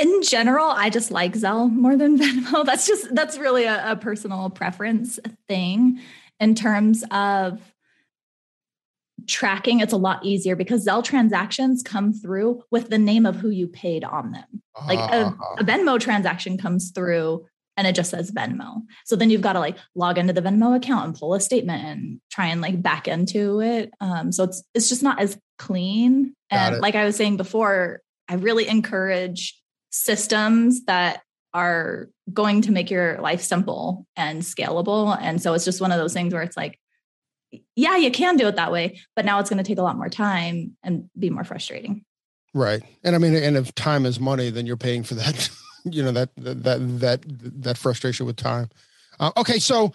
In 0.00 0.22
general, 0.22 0.66
I 0.66 0.90
just 0.90 1.10
like 1.10 1.34
Zelle 1.34 1.70
more 1.70 1.96
than 1.96 2.18
Venmo. 2.20 2.64
That's 2.64 2.86
just 2.86 3.14
that's 3.14 3.38
really 3.38 3.64
a, 3.64 3.92
a 3.92 3.96
personal 3.96 4.50
preference 4.50 5.18
thing 5.48 6.00
in 6.40 6.54
terms 6.54 7.04
of 7.10 7.60
tracking 9.26 9.80
it's 9.80 9.92
a 9.92 9.96
lot 9.98 10.24
easier 10.24 10.56
because 10.56 10.86
Zelle 10.86 11.04
transactions 11.04 11.82
come 11.82 12.12
through 12.12 12.62
with 12.70 12.88
the 12.88 12.98
name 12.98 13.26
of 13.26 13.36
who 13.36 13.50
you 13.50 13.68
paid 13.68 14.04
on 14.04 14.32
them. 14.32 14.62
Like 14.86 14.98
a, 14.98 15.34
ah. 15.38 15.54
a, 15.58 15.64
Venmo 15.64 16.00
transaction 16.00 16.58
comes 16.58 16.90
through 16.90 17.46
and 17.76 17.86
it 17.86 17.94
just 17.94 18.10
says 18.10 18.30
Venmo. 18.30 18.82
So 19.04 19.16
then 19.16 19.30
you've 19.30 19.40
got 19.40 19.54
to 19.54 19.60
like 19.60 19.76
log 19.94 20.18
into 20.18 20.32
the 20.32 20.42
Venmo 20.42 20.76
account 20.76 21.06
and 21.06 21.14
pull 21.14 21.34
a 21.34 21.40
statement 21.40 21.84
and 21.84 22.20
try 22.30 22.46
and 22.48 22.60
like 22.60 22.82
back 22.82 23.08
into 23.08 23.60
it. 23.60 23.92
Um, 24.00 24.32
so 24.32 24.44
it's 24.44 24.62
it's 24.74 24.88
just 24.88 25.02
not 25.02 25.20
as 25.20 25.38
clean. 25.58 26.34
and 26.50 26.80
like 26.80 26.94
I 26.94 27.04
was 27.04 27.16
saying 27.16 27.36
before, 27.36 28.00
I 28.28 28.34
really 28.34 28.68
encourage 28.68 29.61
systems 29.92 30.84
that 30.86 31.22
are 31.54 32.08
going 32.32 32.62
to 32.62 32.72
make 32.72 32.90
your 32.90 33.20
life 33.20 33.42
simple 33.42 34.06
and 34.16 34.42
scalable. 34.42 35.16
And 35.20 35.40
so 35.40 35.52
it's 35.52 35.64
just 35.64 35.80
one 35.80 35.92
of 35.92 35.98
those 35.98 36.14
things 36.14 36.32
where 36.32 36.42
it's 36.42 36.56
like 36.56 36.78
yeah, 37.76 37.96
you 37.96 38.10
can 38.10 38.36
do 38.36 38.46
it 38.48 38.56
that 38.56 38.72
way, 38.72 39.00
but 39.14 39.24
now 39.24 39.38
it's 39.38 39.50
going 39.50 39.62
to 39.62 39.68
take 39.68 39.78
a 39.78 39.82
lot 39.82 39.96
more 39.96 40.08
time 40.08 40.76
and 40.82 41.08
be 41.18 41.30
more 41.30 41.44
frustrating. 41.44 42.04
Right. 42.54 42.82
And 43.02 43.14
I 43.14 43.18
mean, 43.18 43.34
and 43.34 43.56
if 43.56 43.74
time 43.74 44.06
is 44.06 44.20
money, 44.20 44.50
then 44.50 44.66
you're 44.66 44.76
paying 44.76 45.02
for 45.04 45.14
that, 45.14 45.50
you 45.84 46.02
know, 46.02 46.12
that, 46.12 46.30
that, 46.36 47.00
that, 47.00 47.24
that 47.62 47.78
frustration 47.78 48.26
with 48.26 48.36
time. 48.36 48.70
Uh, 49.18 49.32
okay. 49.36 49.58
So 49.58 49.92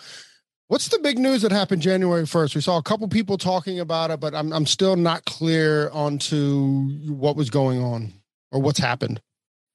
what's 0.68 0.88
the 0.88 1.00
big 1.00 1.20
news 1.20 1.42
that 1.44 1.52
happened 1.52 1.82
January 1.82 2.24
1st? 2.24 2.56
We 2.56 2.62
saw 2.62 2.78
a 2.78 2.84
couple 2.84 3.08
people 3.08 3.38
talking 3.38 3.80
about 3.80 4.12
it, 4.12 4.20
but 4.20 4.34
I'm, 4.34 4.52
I'm 4.54 4.66
still 4.66 4.96
not 4.96 5.26
clear 5.26 5.90
onto 5.92 6.90
what 7.12 7.36
was 7.36 7.50
going 7.50 7.82
on 7.82 8.14
or 8.52 8.62
what's 8.62 8.80
happened. 8.80 9.22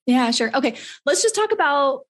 Yeah, 0.07 0.31
sure. 0.31 0.51
Okay. 0.55 0.77
Let's 1.07 1.23
just 1.23 1.35
talk 1.35 1.53
about 1.53 2.07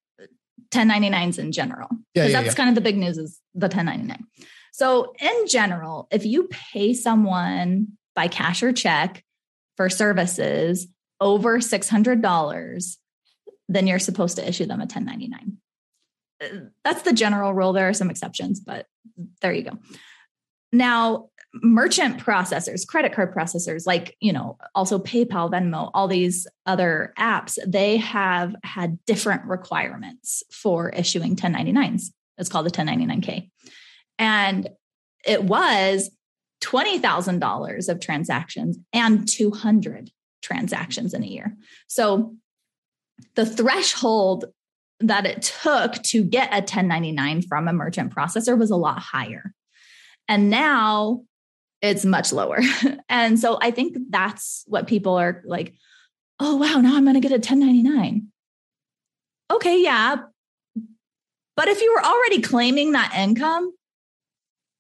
1099s 0.70 1.38
in 1.38 1.52
general. 1.52 1.88
Yeah. 2.14 2.26
yeah 2.26 2.42
that's 2.42 2.54
yeah. 2.54 2.54
kind 2.54 2.68
of 2.68 2.74
the 2.74 2.80
big 2.80 2.96
news 2.96 3.18
is 3.18 3.40
the 3.54 3.66
1099. 3.66 4.26
So, 4.72 5.12
in 5.20 5.46
general, 5.48 6.08
if 6.10 6.24
you 6.24 6.48
pay 6.50 6.94
someone 6.94 7.88
by 8.14 8.28
cash 8.28 8.62
or 8.62 8.72
check 8.72 9.22
for 9.76 9.90
services 9.90 10.88
over 11.20 11.58
$600, 11.58 12.96
then 13.68 13.86
you're 13.86 13.98
supposed 13.98 14.36
to 14.36 14.48
issue 14.48 14.64
them 14.64 14.80
a 14.80 14.84
1099. 14.84 15.58
Uh, 16.42 16.68
that's 16.84 17.02
the 17.02 17.12
general 17.12 17.52
rule. 17.52 17.72
There 17.72 17.88
are 17.88 17.94
some 17.94 18.10
exceptions, 18.10 18.60
but 18.60 18.86
there 19.42 19.52
you 19.52 19.62
go. 19.62 19.78
Now, 20.72 21.28
merchant 21.54 22.18
processors, 22.18 22.86
credit 22.86 23.12
card 23.12 23.34
processors, 23.34 23.86
like, 23.86 24.16
you 24.20 24.32
know, 24.32 24.56
also 24.74 24.98
PayPal, 24.98 25.50
Venmo, 25.50 25.90
all 25.92 26.08
these 26.08 26.46
other 26.66 27.12
apps, 27.18 27.58
they 27.66 27.98
have 27.98 28.54
had 28.64 28.98
different 29.04 29.44
requirements 29.44 30.42
for 30.50 30.90
issuing 30.90 31.36
1099s. 31.36 32.06
It's 32.38 32.48
called 32.48 32.66
the 32.66 32.70
1099K. 32.70 33.50
And 34.18 34.70
it 35.26 35.44
was 35.44 36.10
$20,000 36.62 37.88
of 37.88 38.00
transactions 38.00 38.78
and 38.92 39.28
200 39.28 40.10
transactions 40.40 41.12
in 41.12 41.22
a 41.22 41.26
year. 41.26 41.56
So 41.86 42.34
the 43.34 43.46
threshold 43.46 44.46
that 45.00 45.26
it 45.26 45.42
took 45.42 45.94
to 46.04 46.24
get 46.24 46.52
a 46.52 46.60
1099 46.60 47.42
from 47.42 47.68
a 47.68 47.72
merchant 47.72 48.14
processor 48.14 48.56
was 48.56 48.70
a 48.70 48.76
lot 48.76 49.00
higher. 49.00 49.52
And 50.28 50.48
now 50.48 51.24
it's 51.82 52.04
much 52.04 52.32
lower. 52.32 52.60
and 53.08 53.38
so 53.38 53.58
I 53.60 53.72
think 53.72 53.98
that's 54.08 54.64
what 54.66 54.86
people 54.86 55.16
are 55.16 55.42
like, 55.44 55.74
oh, 56.40 56.56
wow, 56.56 56.80
now 56.80 56.96
I'm 56.96 57.04
going 57.04 57.14
to 57.14 57.20
get 57.20 57.32
a 57.32 57.34
1099. 57.34 58.28
Okay, 59.50 59.82
yeah. 59.82 60.16
But 61.56 61.68
if 61.68 61.82
you 61.82 61.92
were 61.92 62.04
already 62.04 62.40
claiming 62.40 62.92
that 62.92 63.12
income, 63.14 63.72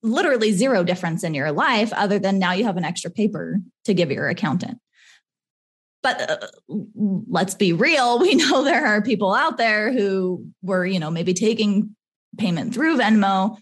literally 0.02 0.52
zero 0.52 0.82
difference 0.82 1.22
in 1.22 1.34
your 1.34 1.52
life 1.52 1.92
other 1.92 2.18
than 2.18 2.38
now 2.38 2.52
you 2.52 2.64
have 2.64 2.76
an 2.76 2.84
extra 2.84 3.10
paper 3.10 3.60
to 3.84 3.94
give 3.94 4.10
your 4.10 4.28
accountant. 4.28 4.78
But 6.02 6.30
uh, 6.30 6.46
let's 7.28 7.54
be 7.54 7.72
real, 7.72 8.18
we 8.20 8.34
know 8.34 8.64
there 8.64 8.86
are 8.86 9.02
people 9.02 9.34
out 9.34 9.58
there 9.58 9.92
who 9.92 10.46
were, 10.62 10.86
you 10.86 10.98
know, 10.98 11.10
maybe 11.10 11.34
taking 11.34 11.94
payment 12.38 12.74
through 12.74 12.98
Venmo, 12.98 13.58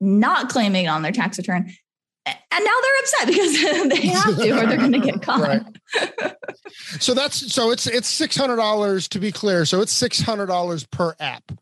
not 0.00 0.48
claiming 0.48 0.88
on 0.88 1.02
their 1.02 1.12
tax 1.12 1.38
return. 1.38 1.70
And 2.50 2.64
now 2.64 2.70
they're 2.82 3.00
upset 3.00 3.26
because 3.26 3.52
they 4.00 4.06
have 4.08 4.36
to, 4.36 4.62
or 4.62 4.66
they're 4.66 4.78
going 4.78 4.92
to 4.92 4.98
get 4.98 5.22
caught. 5.22 5.76
so 7.00 7.14
that's 7.14 7.52
so 7.52 7.70
it's 7.70 7.86
it's 7.86 8.08
six 8.08 8.36
hundred 8.36 8.56
dollars 8.56 9.08
to 9.08 9.18
be 9.18 9.32
clear. 9.32 9.64
So 9.64 9.80
it's 9.80 9.92
six 9.92 10.20
hundred 10.20 10.46
dollars 10.46 10.84
per 10.84 11.14
app, 11.20 11.52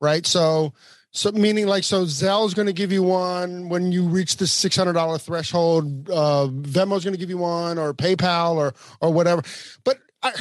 right? 0.00 0.26
So 0.26 0.72
so 1.12 1.32
meaning 1.32 1.66
like 1.66 1.84
so 1.84 2.04
Zelle 2.04 2.44
Zelle's 2.44 2.54
going 2.54 2.66
to 2.66 2.72
give 2.72 2.92
you 2.92 3.02
one 3.02 3.68
when 3.68 3.90
you 3.90 4.06
reach 4.06 4.36
the 4.36 4.46
six 4.46 4.76
hundred 4.76 4.92
dollar 4.92 5.18
threshold. 5.18 6.08
Uh, 6.08 6.46
Venmo's 6.48 7.04
going 7.04 7.14
to 7.14 7.18
give 7.18 7.30
you 7.30 7.38
one, 7.38 7.78
or 7.78 7.92
PayPal, 7.92 8.54
or 8.54 8.74
or 9.00 9.12
whatever. 9.12 9.42
But 9.84 9.98
I, 10.22 10.32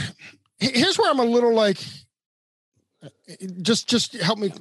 here's 0.59 0.97
where 0.99 1.09
I'm 1.09 1.19
a 1.19 1.25
little 1.25 1.53
like, 1.55 1.79
just 3.61 3.89
just 3.89 4.13
help 4.13 4.37
me 4.37 4.51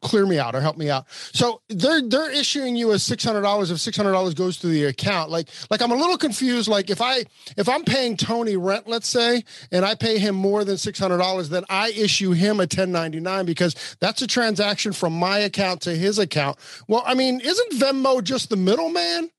clear 0.00 0.26
me 0.26 0.38
out 0.38 0.54
or 0.54 0.60
help 0.60 0.76
me 0.76 0.90
out. 0.90 1.06
So 1.10 1.60
they're 1.68 2.02
they're 2.02 2.30
issuing 2.30 2.76
you 2.76 2.90
a 2.92 2.98
six 2.98 3.24
hundred 3.24 3.42
dollars 3.42 3.70
if 3.70 3.80
six 3.80 3.96
hundred 3.96 4.12
dollars 4.12 4.34
goes 4.34 4.58
to 4.58 4.66
the 4.66 4.84
account. 4.84 5.30
Like 5.30 5.48
like 5.70 5.82
I'm 5.82 5.92
a 5.92 5.96
little 5.96 6.16
confused. 6.16 6.68
Like 6.68 6.90
if 6.90 7.00
I 7.00 7.24
if 7.56 7.68
I'm 7.68 7.84
paying 7.84 8.16
Tony 8.16 8.56
rent, 8.56 8.88
let's 8.88 9.08
say, 9.08 9.44
and 9.70 9.84
I 9.84 9.94
pay 9.94 10.18
him 10.18 10.34
more 10.34 10.64
than 10.64 10.76
six 10.76 10.98
hundred 10.98 11.18
dollars, 11.18 11.48
then 11.48 11.64
I 11.68 11.90
issue 11.90 12.32
him 12.32 12.60
a 12.60 12.66
ten 12.66 12.92
ninety 12.92 13.20
nine 13.20 13.46
because 13.46 13.96
that's 14.00 14.22
a 14.22 14.26
transaction 14.26 14.92
from 14.92 15.12
my 15.12 15.38
account 15.38 15.82
to 15.82 15.94
his 15.94 16.18
account. 16.18 16.58
Well, 16.88 17.02
I 17.06 17.14
mean, 17.14 17.40
isn't 17.40 17.72
Venmo 17.72 18.22
just 18.22 18.50
the 18.50 18.56
middleman? 18.56 19.30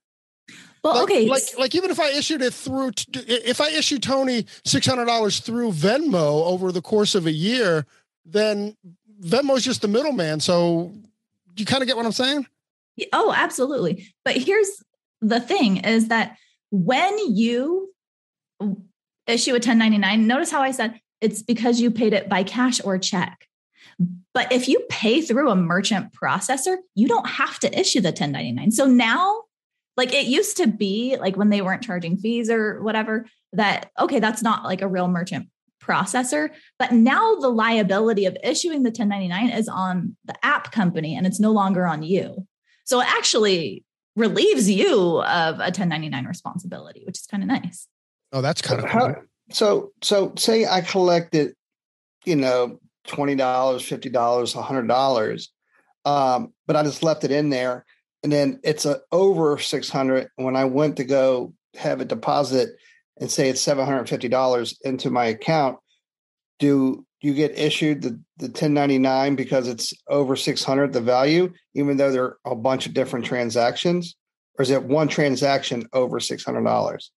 Well, 0.83 0.95
like, 0.95 1.03
okay. 1.03 1.27
Like, 1.27 1.43
like 1.57 1.75
even 1.75 1.91
if 1.91 1.99
I 1.99 2.09
issued 2.09 2.41
it 2.41 2.53
through, 2.53 2.91
if 3.13 3.61
I 3.61 3.69
issue 3.69 3.99
Tony 3.99 4.45
six 4.65 4.85
hundred 4.85 5.05
dollars 5.05 5.39
through 5.39 5.71
Venmo 5.71 6.45
over 6.45 6.71
the 6.71 6.81
course 6.81 7.13
of 7.13 7.27
a 7.27 7.31
year, 7.31 7.85
then 8.25 8.75
Venmo's 9.21 9.63
just 9.63 9.81
the 9.81 9.87
middleman. 9.87 10.39
So 10.39 10.91
you 11.55 11.65
kind 11.65 11.83
of 11.83 11.87
get 11.87 11.95
what 11.95 12.05
I'm 12.05 12.11
saying? 12.11 12.47
Oh, 13.13 13.33
absolutely. 13.35 14.13
But 14.25 14.37
here's 14.37 14.83
the 15.21 15.39
thing 15.39 15.77
is 15.77 16.07
that 16.07 16.37
when 16.71 17.35
you 17.35 17.93
issue 19.27 19.51
a 19.51 19.55
1099, 19.55 20.27
notice 20.27 20.51
how 20.51 20.61
I 20.61 20.71
said 20.71 20.99
it's 21.19 21.43
because 21.43 21.79
you 21.79 21.91
paid 21.91 22.13
it 22.13 22.27
by 22.27 22.43
cash 22.43 22.81
or 22.83 22.97
check. 22.97 23.47
But 24.33 24.51
if 24.51 24.67
you 24.67 24.83
pay 24.89 25.21
through 25.21 25.49
a 25.49 25.55
merchant 25.55 26.13
processor, 26.13 26.77
you 26.95 27.07
don't 27.07 27.27
have 27.27 27.59
to 27.59 27.79
issue 27.79 28.01
the 28.01 28.09
1099. 28.09 28.71
So 28.71 28.85
now, 28.85 29.43
like 29.97 30.13
it 30.13 30.25
used 30.25 30.57
to 30.57 30.67
be, 30.67 31.17
like 31.17 31.35
when 31.35 31.49
they 31.49 31.61
weren't 31.61 31.83
charging 31.83 32.17
fees 32.17 32.49
or 32.49 32.81
whatever, 32.81 33.27
that, 33.53 33.91
okay, 33.99 34.19
that's 34.19 34.41
not 34.41 34.63
like 34.63 34.81
a 34.81 34.87
real 34.87 35.07
merchant 35.07 35.49
processor. 35.81 36.49
But 36.79 36.91
now 36.91 37.35
the 37.35 37.49
liability 37.49 38.25
of 38.25 38.37
issuing 38.43 38.83
the 38.83 38.89
1099 38.89 39.49
is 39.49 39.67
on 39.67 40.15
the 40.25 40.35
app 40.45 40.71
company 40.71 41.15
and 41.15 41.25
it's 41.25 41.39
no 41.39 41.51
longer 41.51 41.85
on 41.85 42.03
you. 42.03 42.47
So 42.85 43.01
it 43.01 43.07
actually 43.07 43.83
relieves 44.15 44.69
you 44.69 45.21
of 45.21 45.55
a 45.55 45.71
1099 45.71 46.25
responsibility, 46.25 47.03
which 47.05 47.19
is 47.19 47.25
kind 47.25 47.43
of 47.43 47.47
nice. 47.47 47.87
Oh, 48.31 48.41
that's 48.41 48.61
kind 48.61 48.83
of 48.83 48.89
cool. 48.89 49.15
So, 49.51 49.91
so 50.01 50.33
say 50.37 50.65
I 50.65 50.81
collected, 50.81 51.53
you 52.25 52.35
know, 52.35 52.79
$20, 53.07 53.37
$50, 53.37 54.11
$100, 54.11 55.47
um, 56.05 56.53
but 56.67 56.75
I 56.75 56.83
just 56.83 57.03
left 57.03 57.23
it 57.23 57.31
in 57.31 57.49
there. 57.49 57.85
And 58.23 58.31
then 58.31 58.59
it's 58.63 58.85
a 58.85 59.01
over 59.11 59.57
600. 59.57 60.29
When 60.35 60.55
I 60.55 60.65
went 60.65 60.97
to 60.97 61.03
go 61.03 61.53
have 61.75 62.01
it 62.01 62.07
deposit, 62.07 62.69
and 63.21 63.31
say 63.31 63.47
it's 63.47 63.65
$750 63.65 64.75
into 64.81 65.09
my 65.11 65.25
account, 65.25 65.77
do 66.59 67.05
you 67.21 67.33
get 67.33 67.57
issued 67.57 68.01
the, 68.01 68.09
the 68.37 68.47
1099 68.47 69.35
because 69.35 69.67
it's 69.67 69.93
over 70.09 70.35
600 70.35 70.91
the 70.91 71.01
value, 71.01 71.53
even 71.75 71.95
though 71.95 72.11
there 72.11 72.37
are 72.43 72.51
a 72.51 72.55
bunch 72.55 72.87
of 72.87 72.93
different 72.93 73.23
transactions? 73.23 74.15
Or 74.57 74.63
is 74.63 74.71
it 74.71 74.83
one 74.83 75.07
transaction 75.07 75.87
over 75.93 76.19
$600? 76.19 77.09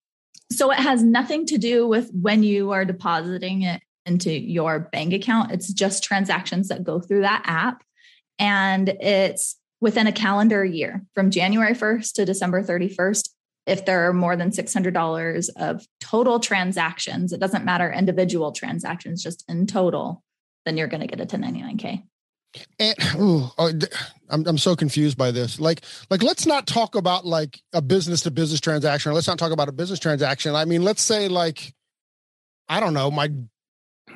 So 0.52 0.70
it 0.70 0.78
has 0.78 1.02
nothing 1.02 1.46
to 1.46 1.58
do 1.58 1.88
with 1.88 2.10
when 2.12 2.42
you 2.42 2.70
are 2.72 2.84
depositing 2.84 3.62
it 3.62 3.80
into 4.04 4.30
your 4.30 4.80
bank 4.80 5.14
account. 5.14 5.52
It's 5.52 5.72
just 5.72 6.04
transactions 6.04 6.68
that 6.68 6.84
go 6.84 7.00
through 7.00 7.22
that 7.22 7.42
app. 7.46 7.82
And 8.38 8.90
it's 9.00 9.56
within 9.80 10.06
a 10.06 10.12
calendar 10.12 10.64
year 10.64 11.02
from 11.14 11.30
January 11.30 11.74
1st 11.74 12.12
to 12.14 12.24
December 12.26 12.62
31st, 12.62 13.30
if 13.66 13.86
there 13.86 14.08
are 14.08 14.12
more 14.12 14.36
than 14.36 14.50
$600 14.50 15.50
of 15.56 15.86
total 16.00 16.38
transactions, 16.40 17.32
it 17.32 17.40
doesn't 17.40 17.64
matter 17.64 17.90
individual 17.90 18.52
transactions, 18.52 19.22
just 19.22 19.44
in 19.48 19.66
total, 19.66 20.22
then 20.64 20.76
you're 20.76 20.88
going 20.88 21.00
to 21.00 21.06
get 21.06 21.20
a 21.20 21.26
1099K. 21.26 22.02
And 22.78 22.94
ooh, 23.16 23.50
oh, 23.58 23.72
I'm 24.30 24.46
I'm 24.46 24.58
so 24.58 24.76
confused 24.76 25.18
by 25.18 25.32
this. 25.32 25.58
Like 25.58 25.80
like 26.08 26.22
let's 26.22 26.46
not 26.46 26.68
talk 26.68 26.94
about 26.94 27.26
like 27.26 27.60
a 27.72 27.82
business 27.82 28.20
to 28.22 28.30
business 28.30 28.60
transaction. 28.60 29.12
Let's 29.12 29.26
not 29.26 29.40
talk 29.40 29.50
about 29.50 29.68
a 29.68 29.72
business 29.72 29.98
transaction. 29.98 30.54
I 30.54 30.64
mean, 30.64 30.82
let's 30.82 31.02
say 31.02 31.26
like 31.26 31.74
I 32.68 32.78
don't 32.78 32.94
know, 32.94 33.10
my 33.10 33.28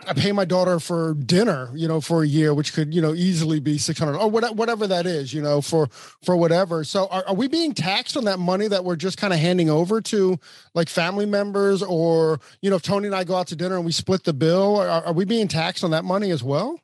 I 0.06 0.14
pay 0.14 0.32
my 0.32 0.44
daughter 0.44 0.80
for 0.80 1.14
dinner, 1.14 1.70
you 1.74 1.86
know, 1.86 2.00
for 2.00 2.22
a 2.22 2.26
year, 2.26 2.54
which 2.54 2.72
could, 2.72 2.94
you 2.94 3.02
know, 3.02 3.14
easily 3.14 3.60
be 3.60 3.78
600 3.78 4.16
or 4.16 4.30
whatever 4.30 4.86
that 4.86 5.06
is, 5.06 5.34
you 5.34 5.42
know, 5.42 5.60
for, 5.60 5.88
for 6.22 6.36
whatever. 6.36 6.84
So 6.84 7.08
are, 7.08 7.24
are 7.28 7.34
we 7.34 7.48
being 7.48 7.74
taxed 7.74 8.16
on 8.16 8.24
that 8.24 8.38
money 8.38 8.68
that 8.68 8.84
we're 8.84 8.96
just 8.96 9.18
kind 9.18 9.32
of 9.32 9.38
handing 9.38 9.68
over 9.68 10.00
to 10.02 10.38
like 10.74 10.88
family 10.88 11.26
members 11.26 11.82
or, 11.82 12.40
you 12.62 12.70
know, 12.70 12.76
if 12.76 12.82
Tony 12.82 13.06
and 13.06 13.14
I 13.14 13.24
go 13.24 13.36
out 13.36 13.48
to 13.48 13.56
dinner 13.56 13.76
and 13.76 13.84
we 13.84 13.92
split 13.92 14.24
the 14.24 14.32
bill, 14.32 14.76
are, 14.76 14.88
are 14.88 15.12
we 15.12 15.24
being 15.24 15.48
taxed 15.48 15.84
on 15.84 15.90
that 15.90 16.04
money 16.04 16.30
as 16.30 16.42
well? 16.42 16.80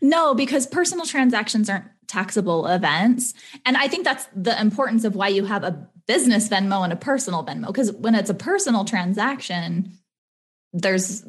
No, 0.00 0.34
because 0.34 0.66
personal 0.66 1.04
transactions 1.04 1.68
aren't 1.68 1.84
taxable 2.06 2.66
events. 2.66 3.34
And 3.66 3.76
I 3.76 3.88
think 3.88 4.04
that's 4.04 4.26
the 4.34 4.58
importance 4.58 5.04
of 5.04 5.14
why 5.14 5.28
you 5.28 5.44
have 5.44 5.62
a 5.62 5.88
business 6.06 6.48
Venmo 6.48 6.82
and 6.82 6.92
a 6.92 6.96
personal 6.96 7.44
Venmo. 7.44 7.66
Because 7.66 7.92
when 7.92 8.14
it's 8.14 8.30
a 8.30 8.34
personal 8.34 8.84
transaction, 8.84 9.92
there's 10.72 11.24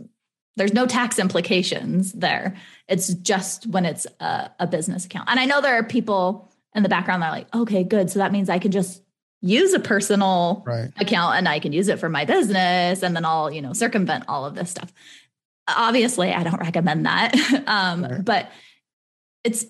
there's 0.59 0.73
no 0.73 0.85
tax 0.85 1.17
implications 1.17 2.11
there. 2.11 2.57
It's 2.89 3.13
just 3.13 3.65
when 3.67 3.85
it's 3.85 4.05
a, 4.19 4.51
a, 4.59 4.67
business 4.67 5.05
account. 5.05 5.29
And 5.29 5.39
I 5.39 5.45
know 5.45 5.61
there 5.61 5.75
are 5.75 5.83
people 5.83 6.51
in 6.75 6.83
the 6.83 6.89
background 6.89 7.23
that 7.23 7.27
are 7.27 7.31
like, 7.31 7.55
okay, 7.55 7.85
good. 7.85 8.09
So 8.09 8.19
that 8.19 8.33
means 8.33 8.49
I 8.49 8.59
can 8.59 8.71
just 8.71 9.01
use 9.41 9.73
a 9.73 9.79
personal 9.79 10.61
right. 10.67 10.91
account 10.99 11.37
and 11.37 11.47
I 11.47 11.59
can 11.59 11.71
use 11.71 11.87
it 11.87 11.97
for 11.97 12.09
my 12.09 12.25
business 12.25 13.03
and 13.03 13.15
then 13.15 13.23
I'll, 13.23 13.49
you 13.49 13.61
know, 13.61 13.71
circumvent 13.71 14.25
all 14.27 14.45
of 14.45 14.53
this 14.53 14.69
stuff. 14.69 14.91
Obviously, 15.65 16.33
I 16.33 16.43
don't 16.43 16.59
recommend 16.59 17.05
that. 17.05 17.35
um, 17.67 18.03
right. 18.03 18.25
But 18.25 18.51
it's 19.45 19.65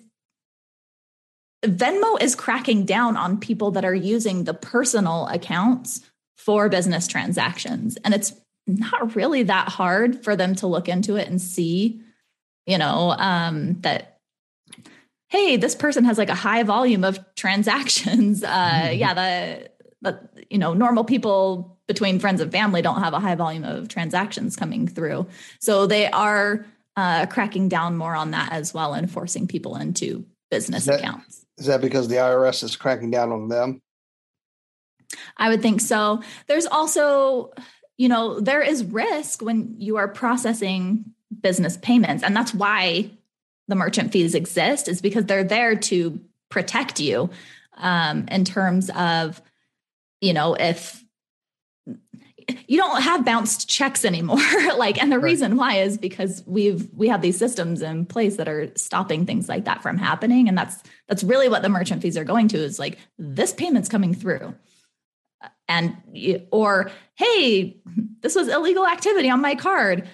Venmo 1.64 2.20
is 2.20 2.34
cracking 2.34 2.84
down 2.84 3.16
on 3.16 3.38
people 3.38 3.70
that 3.72 3.84
are 3.84 3.94
using 3.94 4.42
the 4.42 4.54
personal 4.54 5.28
accounts 5.28 6.00
for 6.36 6.68
business 6.68 7.06
transactions. 7.06 7.96
And 8.04 8.12
it's 8.12 8.32
not 8.66 9.16
really 9.16 9.44
that 9.44 9.68
hard 9.68 10.22
for 10.24 10.36
them 10.36 10.54
to 10.56 10.66
look 10.66 10.88
into 10.88 11.16
it 11.16 11.28
and 11.28 11.40
see, 11.40 12.00
you 12.66 12.78
know, 12.78 13.14
um, 13.18 13.80
that 13.80 14.18
hey, 15.28 15.56
this 15.56 15.76
person 15.76 16.04
has 16.04 16.18
like 16.18 16.28
a 16.28 16.34
high 16.34 16.62
volume 16.64 17.04
of 17.04 17.18
transactions. 17.36 18.42
Uh, 18.42 18.48
mm-hmm. 18.48 18.98
Yeah, 18.98 19.14
the 19.14 19.70
the 20.02 20.44
you 20.50 20.58
know 20.58 20.74
normal 20.74 21.04
people 21.04 21.78
between 21.86 22.20
friends 22.20 22.40
and 22.40 22.52
family 22.52 22.82
don't 22.82 23.00
have 23.00 23.14
a 23.14 23.20
high 23.20 23.34
volume 23.34 23.64
of 23.64 23.88
transactions 23.88 24.56
coming 24.56 24.86
through, 24.86 25.26
so 25.60 25.86
they 25.86 26.08
are 26.10 26.66
uh, 26.96 27.26
cracking 27.26 27.68
down 27.68 27.96
more 27.96 28.14
on 28.14 28.32
that 28.32 28.52
as 28.52 28.74
well 28.74 28.94
and 28.94 29.10
forcing 29.10 29.46
people 29.46 29.76
into 29.76 30.24
business 30.50 30.82
is 30.82 30.86
that, 30.86 31.00
accounts. 31.00 31.46
Is 31.58 31.66
that 31.66 31.80
because 31.80 32.08
the 32.08 32.16
IRS 32.16 32.62
is 32.62 32.76
cracking 32.76 33.10
down 33.10 33.32
on 33.32 33.48
them? 33.48 33.80
I 35.36 35.48
would 35.48 35.62
think 35.62 35.80
so. 35.80 36.22
There's 36.46 36.66
also 36.66 37.52
you 38.00 38.08
know, 38.08 38.40
there 38.40 38.62
is 38.62 38.82
risk 38.82 39.42
when 39.42 39.74
you 39.76 39.98
are 39.98 40.08
processing 40.08 41.04
business 41.42 41.76
payments. 41.76 42.24
And 42.24 42.34
that's 42.34 42.54
why 42.54 43.10
the 43.68 43.74
merchant 43.74 44.10
fees 44.10 44.34
exist, 44.34 44.88
is 44.88 45.02
because 45.02 45.26
they're 45.26 45.44
there 45.44 45.76
to 45.76 46.18
protect 46.48 46.98
you 46.98 47.28
um, 47.76 48.26
in 48.28 48.46
terms 48.46 48.88
of, 48.96 49.42
you 50.22 50.32
know, 50.32 50.54
if 50.54 51.04
you 52.66 52.78
don't 52.78 53.02
have 53.02 53.22
bounced 53.22 53.68
checks 53.68 54.06
anymore 54.06 54.38
like 54.78 55.00
and 55.00 55.12
the 55.12 55.18
right. 55.18 55.24
reason 55.24 55.56
why 55.56 55.76
is 55.76 55.98
because 55.98 56.42
we've 56.46 56.88
we 56.94 57.06
have 57.06 57.20
these 57.20 57.36
systems 57.36 57.80
in 57.80 58.06
place 58.06 58.36
that 58.36 58.48
are 58.48 58.72
stopping 58.76 59.24
things 59.24 59.48
like 59.48 59.66
that 59.66 59.82
from 59.82 59.96
happening 59.96 60.48
and 60.48 60.58
that's 60.58 60.82
that's 61.06 61.22
really 61.22 61.48
what 61.48 61.62
the 61.62 61.68
merchant 61.68 62.02
fees 62.02 62.16
are 62.16 62.24
going 62.24 62.48
to 62.48 62.56
is 62.58 62.76
like 62.76 62.98
this 63.18 63.52
payment's 63.52 63.88
coming 63.88 64.14
through 64.14 64.52
and 65.70 65.96
or 66.50 66.90
hey 67.14 67.80
this 68.20 68.34
was 68.34 68.48
illegal 68.48 68.86
activity 68.86 69.30
on 69.30 69.40
my 69.40 69.54
card. 69.54 70.06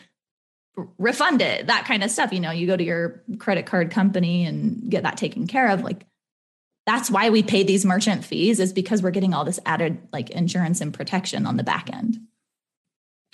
Refund 0.99 1.41
it 1.41 1.67
that 1.67 1.87
kind 1.87 2.05
of 2.05 2.11
stuff. 2.11 2.33
You 2.33 2.41
know 2.41 2.51
you 2.53 2.67
go 2.67 2.77
to 2.77 2.85
your 2.85 3.23
credit 3.39 3.67
card 3.67 3.91
company 3.91 4.45
and 4.45 4.89
get 4.91 5.03
that 5.03 5.17
taken 5.17 5.47
care 5.47 5.69
of 5.69 5.83
like 5.83 6.07
that's 6.85 7.11
why 7.11 7.31
we 7.31 7.43
pay 7.43 7.65
these 7.65 7.85
merchant 7.85 8.25
fees 8.25 8.61
is 8.61 8.73
because 8.73 9.03
we're 9.03 9.11
getting 9.11 9.35
all 9.35 9.45
this 9.45 9.59
added 9.67 9.99
like 10.13 10.31
insurance 10.31 10.81
and 10.81 10.95
protection 10.95 11.45
on 11.47 11.57
the 11.57 11.65
back 11.65 11.93
end. 11.93 12.19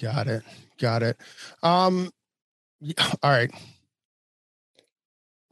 Got 0.01 0.29
it. 0.29 0.43
Got 0.79 1.03
it. 1.03 1.19
Um 1.63 2.11
all 3.23 3.31
right 3.31 3.51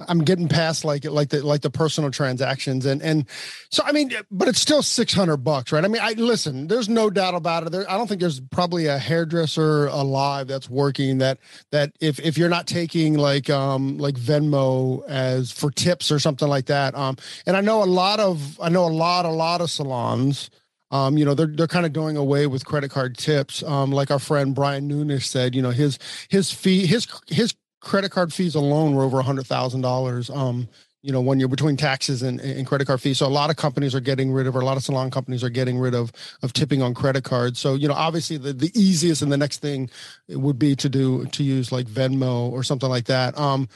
I'm 0.08 0.20
getting 0.20 0.48
past 0.48 0.84
like 0.84 1.04
like 1.04 1.28
the 1.30 1.44
like 1.44 1.62
the 1.62 1.70
personal 1.70 2.10
transactions 2.10 2.86
and 2.86 3.02
and 3.02 3.26
so 3.70 3.82
I 3.84 3.92
mean, 3.92 4.12
but 4.30 4.48
it's 4.48 4.60
still 4.60 4.82
six 4.82 5.12
hundred 5.12 5.38
bucks, 5.38 5.72
right? 5.72 5.84
I 5.84 5.88
mean, 5.88 6.02
I 6.02 6.12
listen. 6.12 6.66
There's 6.66 6.88
no 6.88 7.10
doubt 7.10 7.34
about 7.34 7.66
it. 7.66 7.72
There, 7.72 7.90
I 7.90 7.96
don't 7.96 8.06
think 8.06 8.20
there's 8.20 8.40
probably 8.40 8.86
a 8.86 8.98
hairdresser 8.98 9.86
alive 9.86 10.46
that's 10.48 10.68
working 10.70 11.18
that 11.18 11.38
that 11.70 11.92
if 12.00 12.18
if 12.20 12.38
you're 12.38 12.48
not 12.48 12.66
taking 12.66 13.18
like 13.18 13.50
um 13.50 13.98
like 13.98 14.14
Venmo 14.14 15.06
as 15.08 15.52
for 15.52 15.70
tips 15.70 16.10
or 16.10 16.18
something 16.18 16.48
like 16.48 16.66
that. 16.66 16.94
Um, 16.94 17.16
and 17.46 17.56
I 17.56 17.60
know 17.60 17.82
a 17.82 17.84
lot 17.84 18.20
of 18.20 18.60
I 18.60 18.68
know 18.68 18.84
a 18.84 18.88
lot 18.88 19.24
a 19.24 19.30
lot 19.30 19.60
of 19.60 19.70
salons. 19.70 20.50
Um, 20.92 21.16
you 21.16 21.24
know, 21.24 21.34
they're 21.34 21.46
they're 21.46 21.68
kind 21.68 21.86
of 21.86 21.92
going 21.92 22.16
away 22.16 22.46
with 22.46 22.64
credit 22.64 22.90
card 22.90 23.16
tips. 23.16 23.62
Um, 23.62 23.92
like 23.92 24.10
our 24.10 24.18
friend 24.18 24.54
Brian 24.54 24.88
Nunes 24.88 25.24
said, 25.26 25.54
you 25.54 25.62
know, 25.62 25.70
his 25.70 25.98
his 26.28 26.50
fee 26.50 26.86
his 26.86 27.06
his 27.28 27.54
credit 27.80 28.10
card 28.10 28.32
fees 28.32 28.54
alone 28.54 28.94
were 28.94 29.02
over 29.02 29.18
a 29.18 29.22
hundred 29.22 29.46
thousand 29.46 29.80
dollars. 29.80 30.30
Um, 30.30 30.68
you 31.02 31.12
know, 31.12 31.20
when 31.20 31.40
you're 31.40 31.48
between 31.48 31.76
taxes 31.76 32.22
and, 32.22 32.40
and 32.40 32.66
credit 32.66 32.86
card 32.86 33.00
fees. 33.00 33.18
So 33.18 33.26
a 33.26 33.28
lot 33.28 33.48
of 33.48 33.56
companies 33.56 33.94
are 33.94 34.00
getting 34.00 34.30
rid 34.32 34.46
of, 34.46 34.54
or 34.54 34.60
a 34.60 34.66
lot 34.66 34.76
of 34.76 34.82
salon 34.82 35.10
companies 35.10 35.42
are 35.42 35.48
getting 35.48 35.78
rid 35.78 35.94
of, 35.94 36.12
of 36.42 36.52
tipping 36.52 36.82
on 36.82 36.92
credit 36.92 37.24
cards. 37.24 37.58
So, 37.58 37.74
you 37.74 37.88
know, 37.88 37.94
obviously 37.94 38.36
the, 38.36 38.52
the 38.52 38.70
easiest 38.74 39.22
and 39.22 39.32
the 39.32 39.38
next 39.38 39.62
thing 39.62 39.88
would 40.28 40.58
be 40.58 40.76
to 40.76 40.90
do, 40.90 41.24
to 41.24 41.42
use 41.42 41.72
like 41.72 41.86
Venmo 41.86 42.50
or 42.50 42.62
something 42.62 42.90
like 42.90 43.06
that. 43.06 43.38
Um, 43.38 43.66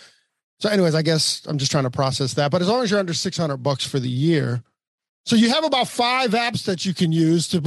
so 0.58 0.68
anyways, 0.68 0.94
I 0.94 1.00
guess 1.00 1.40
I'm 1.46 1.56
just 1.56 1.70
trying 1.70 1.84
to 1.84 1.90
process 1.90 2.34
that, 2.34 2.50
but 2.50 2.60
as 2.60 2.68
long 2.68 2.82
as 2.82 2.90
you're 2.90 3.00
under 3.00 3.14
600 3.14 3.56
bucks 3.56 3.86
for 3.86 3.98
the 3.98 4.08
year, 4.08 4.62
so 5.26 5.36
you 5.36 5.48
have 5.48 5.64
about 5.64 5.88
five 5.88 6.32
apps 6.32 6.64
that 6.66 6.84
you 6.84 6.92
can 6.92 7.10
use 7.10 7.48
to 7.48 7.58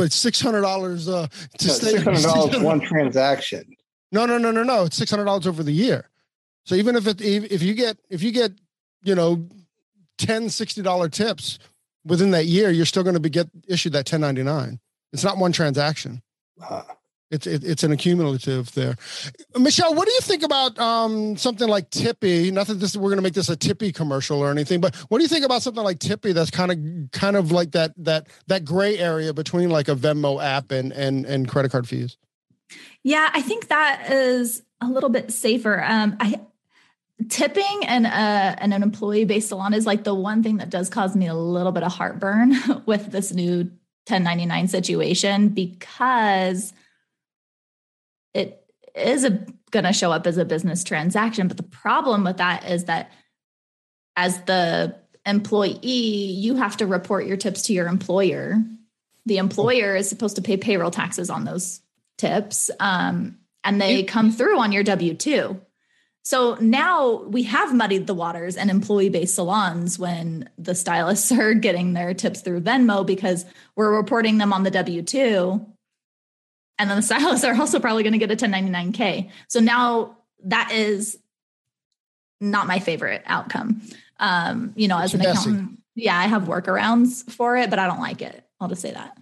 hundred 0.43 0.61
dollars 0.61 1.09
uh, 1.09 1.25
to 1.57 1.69
stay. 1.69 1.89
Six 1.89 2.03
hundred 2.03 2.21
dollars 2.23 2.59
one 2.59 2.79
transaction. 2.79 3.75
No, 4.11 4.27
no, 4.27 4.37
no, 4.37 4.51
no, 4.51 4.61
no. 4.61 4.83
It's 4.83 4.95
six 4.95 5.09
hundred 5.09 5.25
dollars 5.25 5.47
over 5.47 5.63
the 5.63 5.71
year. 5.71 6.07
So 6.67 6.75
even 6.75 6.97
if 6.97 7.07
it 7.07 7.21
if 7.21 7.63
you 7.63 7.73
get 7.73 7.97
if 8.09 8.21
you 8.21 8.33
get 8.33 8.51
you 9.01 9.15
know 9.15 9.47
10 10.17 10.49
60 10.49 10.81
dollar 10.81 11.07
tips 11.07 11.59
within 12.05 12.31
that 12.31 12.45
year, 12.45 12.69
you're 12.69 12.85
still 12.85 13.03
going 13.03 13.13
to 13.13 13.21
be 13.21 13.29
get 13.29 13.49
issued 13.69 13.93
that 13.93 13.99
1099. 14.11 14.79
It's 15.13 15.23
not 15.23 15.37
one 15.37 15.53
transaction. 15.53 16.21
Uh, 16.61 16.83
it's 17.31 17.47
it, 17.47 17.63
it's 17.63 17.83
an 17.83 17.93
accumulative 17.93 18.73
there. 18.73 18.97
Michelle, 19.57 19.95
what 19.95 20.07
do 20.07 20.13
you 20.13 20.19
think 20.19 20.43
about 20.43 20.77
um, 20.77 21.37
something 21.37 21.69
like 21.69 21.89
Tippy? 21.89 22.51
Not 22.51 22.67
that 22.67 22.75
this 22.75 22.97
we're 22.97 23.09
going 23.09 23.17
to 23.17 23.23
make 23.23 23.33
this 23.33 23.47
a 23.47 23.55
Tippy 23.55 23.93
commercial 23.93 24.39
or 24.39 24.51
anything, 24.51 24.81
but 24.81 24.93
what 25.07 25.19
do 25.19 25.23
you 25.23 25.29
think 25.29 25.45
about 25.45 25.61
something 25.61 25.83
like 25.83 25.99
Tippy? 25.99 26.33
That's 26.33 26.51
kind 26.51 26.71
of 26.71 27.11
kind 27.11 27.37
of 27.37 27.53
like 27.53 27.71
that 27.71 27.93
that 27.97 28.27
that 28.47 28.65
gray 28.65 28.97
area 28.97 29.33
between 29.33 29.69
like 29.69 29.87
a 29.87 29.95
Venmo 29.95 30.43
app 30.43 30.71
and 30.71 30.91
and 30.91 31.25
and 31.25 31.47
credit 31.47 31.71
card 31.71 31.87
fees. 31.87 32.17
Yeah, 33.03 33.29
I 33.33 33.41
think 33.41 33.69
that 33.69 34.11
is 34.11 34.63
a 34.81 34.89
little 34.89 35.09
bit 35.09 35.31
safer. 35.31 35.81
Um, 35.81 36.17
I 36.19 36.41
tipping 37.29 37.85
and 37.85 38.05
uh, 38.05 38.55
and 38.59 38.73
an 38.73 38.83
employee 38.83 39.25
based 39.25 39.49
salon 39.49 39.73
is 39.73 39.85
like 39.85 40.03
the 40.03 40.13
one 40.13 40.43
thing 40.43 40.57
that 40.57 40.69
does 40.69 40.89
cause 40.89 41.15
me 41.15 41.27
a 41.27 41.33
little 41.33 41.71
bit 41.71 41.83
of 41.83 41.91
heartburn 41.91 42.53
with 42.85 43.11
this 43.11 43.33
new 43.33 43.57
1099 44.07 44.67
situation 44.67 45.49
because 45.49 46.73
it 48.33 48.63
is 48.95 49.27
going 49.71 49.83
to 49.83 49.93
show 49.93 50.11
up 50.11 50.25
as 50.27 50.37
a 50.37 50.45
business 50.45 50.83
transaction. 50.83 51.47
But 51.47 51.57
the 51.57 51.63
problem 51.63 52.23
with 52.23 52.37
that 52.37 52.69
is 52.69 52.85
that 52.85 53.11
as 54.15 54.41
the 54.43 54.95
employee 55.27 55.79
you 55.83 56.55
have 56.55 56.77
to 56.77 56.87
report 56.87 57.27
your 57.27 57.37
tips 57.37 57.63
to 57.63 57.73
your 57.73 57.87
employer. 57.87 58.63
The 59.25 59.37
employer 59.37 59.95
is 59.95 60.07
supposed 60.07 60.37
to 60.37 60.41
pay 60.41 60.55
payroll 60.55 60.89
taxes 60.89 61.29
on 61.29 61.43
those 61.43 61.81
tips 62.17 62.71
um, 62.79 63.37
and 63.63 63.81
they 63.81 64.03
come 64.03 64.31
through 64.31 64.57
on 64.59 64.71
your 64.71 64.85
w2 64.85 65.59
so 66.27 66.55
now 66.55 67.21
we 67.23 67.43
have 67.43 67.73
muddied 67.73 68.05
the 68.05 68.13
waters 68.13 68.57
and 68.57 68.69
employee 68.69 69.07
based 69.07 69.35
salons 69.35 69.97
when 69.97 70.49
the 70.57 70.75
stylists 70.75 71.31
are 71.39 71.53
getting 71.53 71.93
their 71.93 72.13
tips 72.13 72.41
through 72.41 72.59
Venmo 72.59 73.05
because 73.05 73.45
we're 73.77 73.95
reporting 73.95 74.37
them 74.37 74.51
on 74.51 74.63
the 74.63 74.71
W 74.71 75.01
2. 75.01 75.65
And 76.79 76.89
then 76.89 76.97
the 76.97 77.01
stylists 77.01 77.45
are 77.45 77.55
also 77.55 77.79
probably 77.79 78.03
going 78.03 78.11
to 78.11 78.19
get 78.19 78.29
a 78.29 78.35
1099K. 78.35 79.29
So 79.47 79.61
now 79.61 80.17
that 80.43 80.73
is 80.73 81.17
not 82.41 82.67
my 82.67 82.79
favorite 82.79 83.23
outcome. 83.25 83.81
Um, 84.19 84.73
you 84.75 84.89
know, 84.89 84.99
as 84.99 85.13
an 85.13 85.21
accountant, 85.21 85.79
Yeah, 85.95 86.19
I 86.19 86.27
have 86.27 86.43
workarounds 86.43 87.23
for 87.31 87.55
it, 87.55 87.69
but 87.69 87.79
I 87.79 87.87
don't 87.87 88.01
like 88.01 88.21
it. 88.21 88.43
I'll 88.59 88.67
just 88.67 88.81
say 88.81 88.91
that. 88.91 89.17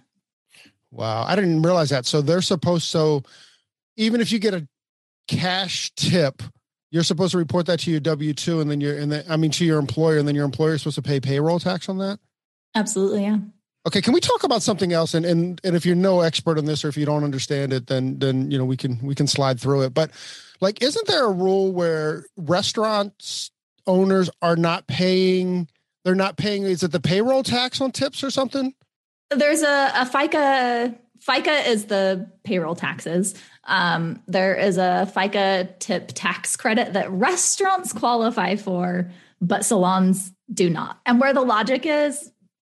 Wow, 0.90 1.22
I 1.22 1.36
didn't 1.36 1.62
realize 1.62 1.90
that. 1.90 2.04
So 2.04 2.20
they're 2.20 2.42
supposed 2.42 2.82
so 2.82 3.22
even 3.96 4.20
if 4.20 4.32
you 4.32 4.40
get 4.40 4.54
a 4.54 4.66
cash 5.28 5.92
tip, 5.94 6.42
you're 6.90 7.02
supposed 7.02 7.32
to 7.32 7.38
report 7.38 7.66
that 7.66 7.80
to 7.80 7.90
your 7.90 8.00
W 8.00 8.32
two, 8.32 8.60
and 8.60 8.70
then 8.70 8.80
you're 8.80 8.96
and 8.96 9.10
then 9.10 9.24
I 9.28 9.36
mean 9.36 9.50
to 9.52 9.64
your 9.64 9.78
employer, 9.78 10.18
and 10.18 10.26
then 10.26 10.34
your 10.34 10.44
employer 10.44 10.74
is 10.74 10.82
supposed 10.82 10.96
to 10.96 11.02
pay 11.02 11.20
payroll 11.20 11.58
tax 11.58 11.88
on 11.88 11.98
that. 11.98 12.18
Absolutely, 12.74 13.22
yeah. 13.24 13.38
Okay, 13.86 14.00
can 14.00 14.12
we 14.12 14.20
talk 14.20 14.42
about 14.42 14.62
something 14.62 14.92
else? 14.92 15.14
And 15.14 15.24
and 15.24 15.60
and 15.62 15.76
if 15.76 15.86
you're 15.86 15.94
no 15.94 16.20
expert 16.20 16.58
on 16.58 16.64
this, 16.64 16.84
or 16.84 16.88
if 16.88 16.96
you 16.96 17.06
don't 17.06 17.24
understand 17.24 17.72
it, 17.72 17.86
then 17.86 18.18
then 18.18 18.50
you 18.50 18.58
know 18.58 18.64
we 18.64 18.76
can 18.76 18.98
we 19.02 19.14
can 19.14 19.26
slide 19.26 19.60
through 19.60 19.82
it. 19.82 19.94
But 19.94 20.10
like, 20.60 20.82
isn't 20.82 21.06
there 21.06 21.24
a 21.24 21.32
rule 21.32 21.72
where 21.72 22.24
restaurants 22.36 23.50
owners 23.86 24.30
are 24.42 24.56
not 24.56 24.86
paying? 24.86 25.68
They're 26.04 26.14
not 26.14 26.36
paying. 26.36 26.64
Is 26.64 26.82
it 26.82 26.92
the 26.92 27.00
payroll 27.00 27.42
tax 27.42 27.80
on 27.80 27.92
tips 27.92 28.22
or 28.24 28.30
something? 28.30 28.74
There's 29.30 29.62
a, 29.62 29.92
a 29.94 30.04
FICA. 30.04 30.96
FICA 31.20 31.66
is 31.66 31.86
the 31.86 32.30
payroll 32.44 32.76
taxes. 32.76 33.34
Um, 33.66 34.22
there 34.26 34.54
is 34.54 34.78
a 34.78 35.10
FICA 35.14 35.78
tip 35.78 36.12
tax 36.14 36.56
credit 36.56 36.92
that 36.94 37.10
restaurants 37.10 37.92
qualify 37.92 38.56
for, 38.56 39.10
but 39.40 39.64
salons 39.64 40.32
do 40.52 40.70
not. 40.70 40.98
And 41.04 41.20
where 41.20 41.34
the 41.34 41.42
logic 41.42 41.84
is, 41.84 42.30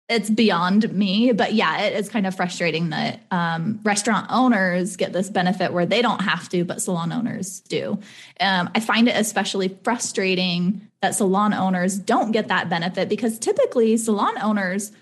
it's 0.08 0.28
beyond 0.28 0.92
me. 0.92 1.32
But 1.32 1.54
yeah, 1.54 1.82
it 1.82 1.94
is 1.94 2.08
kind 2.08 2.26
of 2.26 2.36
frustrating 2.36 2.90
that 2.90 3.20
um, 3.30 3.80
restaurant 3.84 4.26
owners 4.30 4.96
get 4.96 5.12
this 5.12 5.30
benefit 5.30 5.72
where 5.72 5.86
they 5.86 6.02
don't 6.02 6.20
have 6.20 6.48
to, 6.50 6.64
but 6.64 6.82
salon 6.82 7.10
owners 7.10 7.60
do. 7.60 7.98
Um, 8.38 8.70
I 8.74 8.80
find 8.80 9.08
it 9.08 9.16
especially 9.16 9.76
frustrating 9.82 10.88
that 11.00 11.14
salon 11.14 11.54
owners 11.54 11.98
don't 11.98 12.32
get 12.32 12.48
that 12.48 12.68
benefit 12.68 13.08
because 13.08 13.38
typically 13.38 13.96
salon 13.96 14.36
owners 14.42 14.92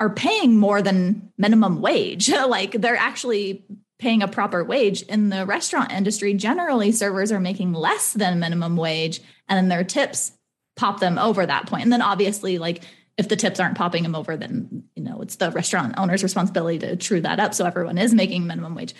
are 0.00 0.10
paying 0.10 0.56
more 0.56 0.82
than 0.82 1.30
minimum 1.38 1.80
wage. 1.80 2.28
like 2.48 2.72
they're 2.72 2.96
actually 2.96 3.62
paying 4.00 4.22
a 4.22 4.28
proper 4.28 4.64
wage. 4.64 5.02
In 5.02 5.28
the 5.28 5.46
restaurant 5.46 5.92
industry 5.92 6.34
generally 6.34 6.90
servers 6.90 7.30
are 7.30 7.38
making 7.38 7.72
less 7.72 8.12
than 8.12 8.40
minimum 8.40 8.76
wage 8.76 9.20
and 9.48 9.56
then 9.56 9.68
their 9.68 9.84
tips 9.84 10.32
pop 10.76 11.00
them 11.00 11.18
over 11.18 11.44
that 11.44 11.66
point. 11.66 11.84
And 11.84 11.92
then 11.92 12.02
obviously 12.02 12.58
like 12.58 12.82
if 13.18 13.28
the 13.28 13.36
tips 13.36 13.60
aren't 13.60 13.76
popping 13.76 14.02
them 14.02 14.14
over 14.14 14.36
then 14.36 14.84
you 14.96 15.02
know 15.02 15.20
it's 15.20 15.36
the 15.36 15.50
restaurant 15.50 15.94
owner's 15.98 16.22
responsibility 16.22 16.78
to 16.78 16.96
true 16.96 17.20
that 17.20 17.38
up 17.38 17.52
so 17.52 17.66
everyone 17.66 17.98
is 17.98 18.14
making 18.14 18.46
minimum 18.46 18.74
wage. 18.74 18.94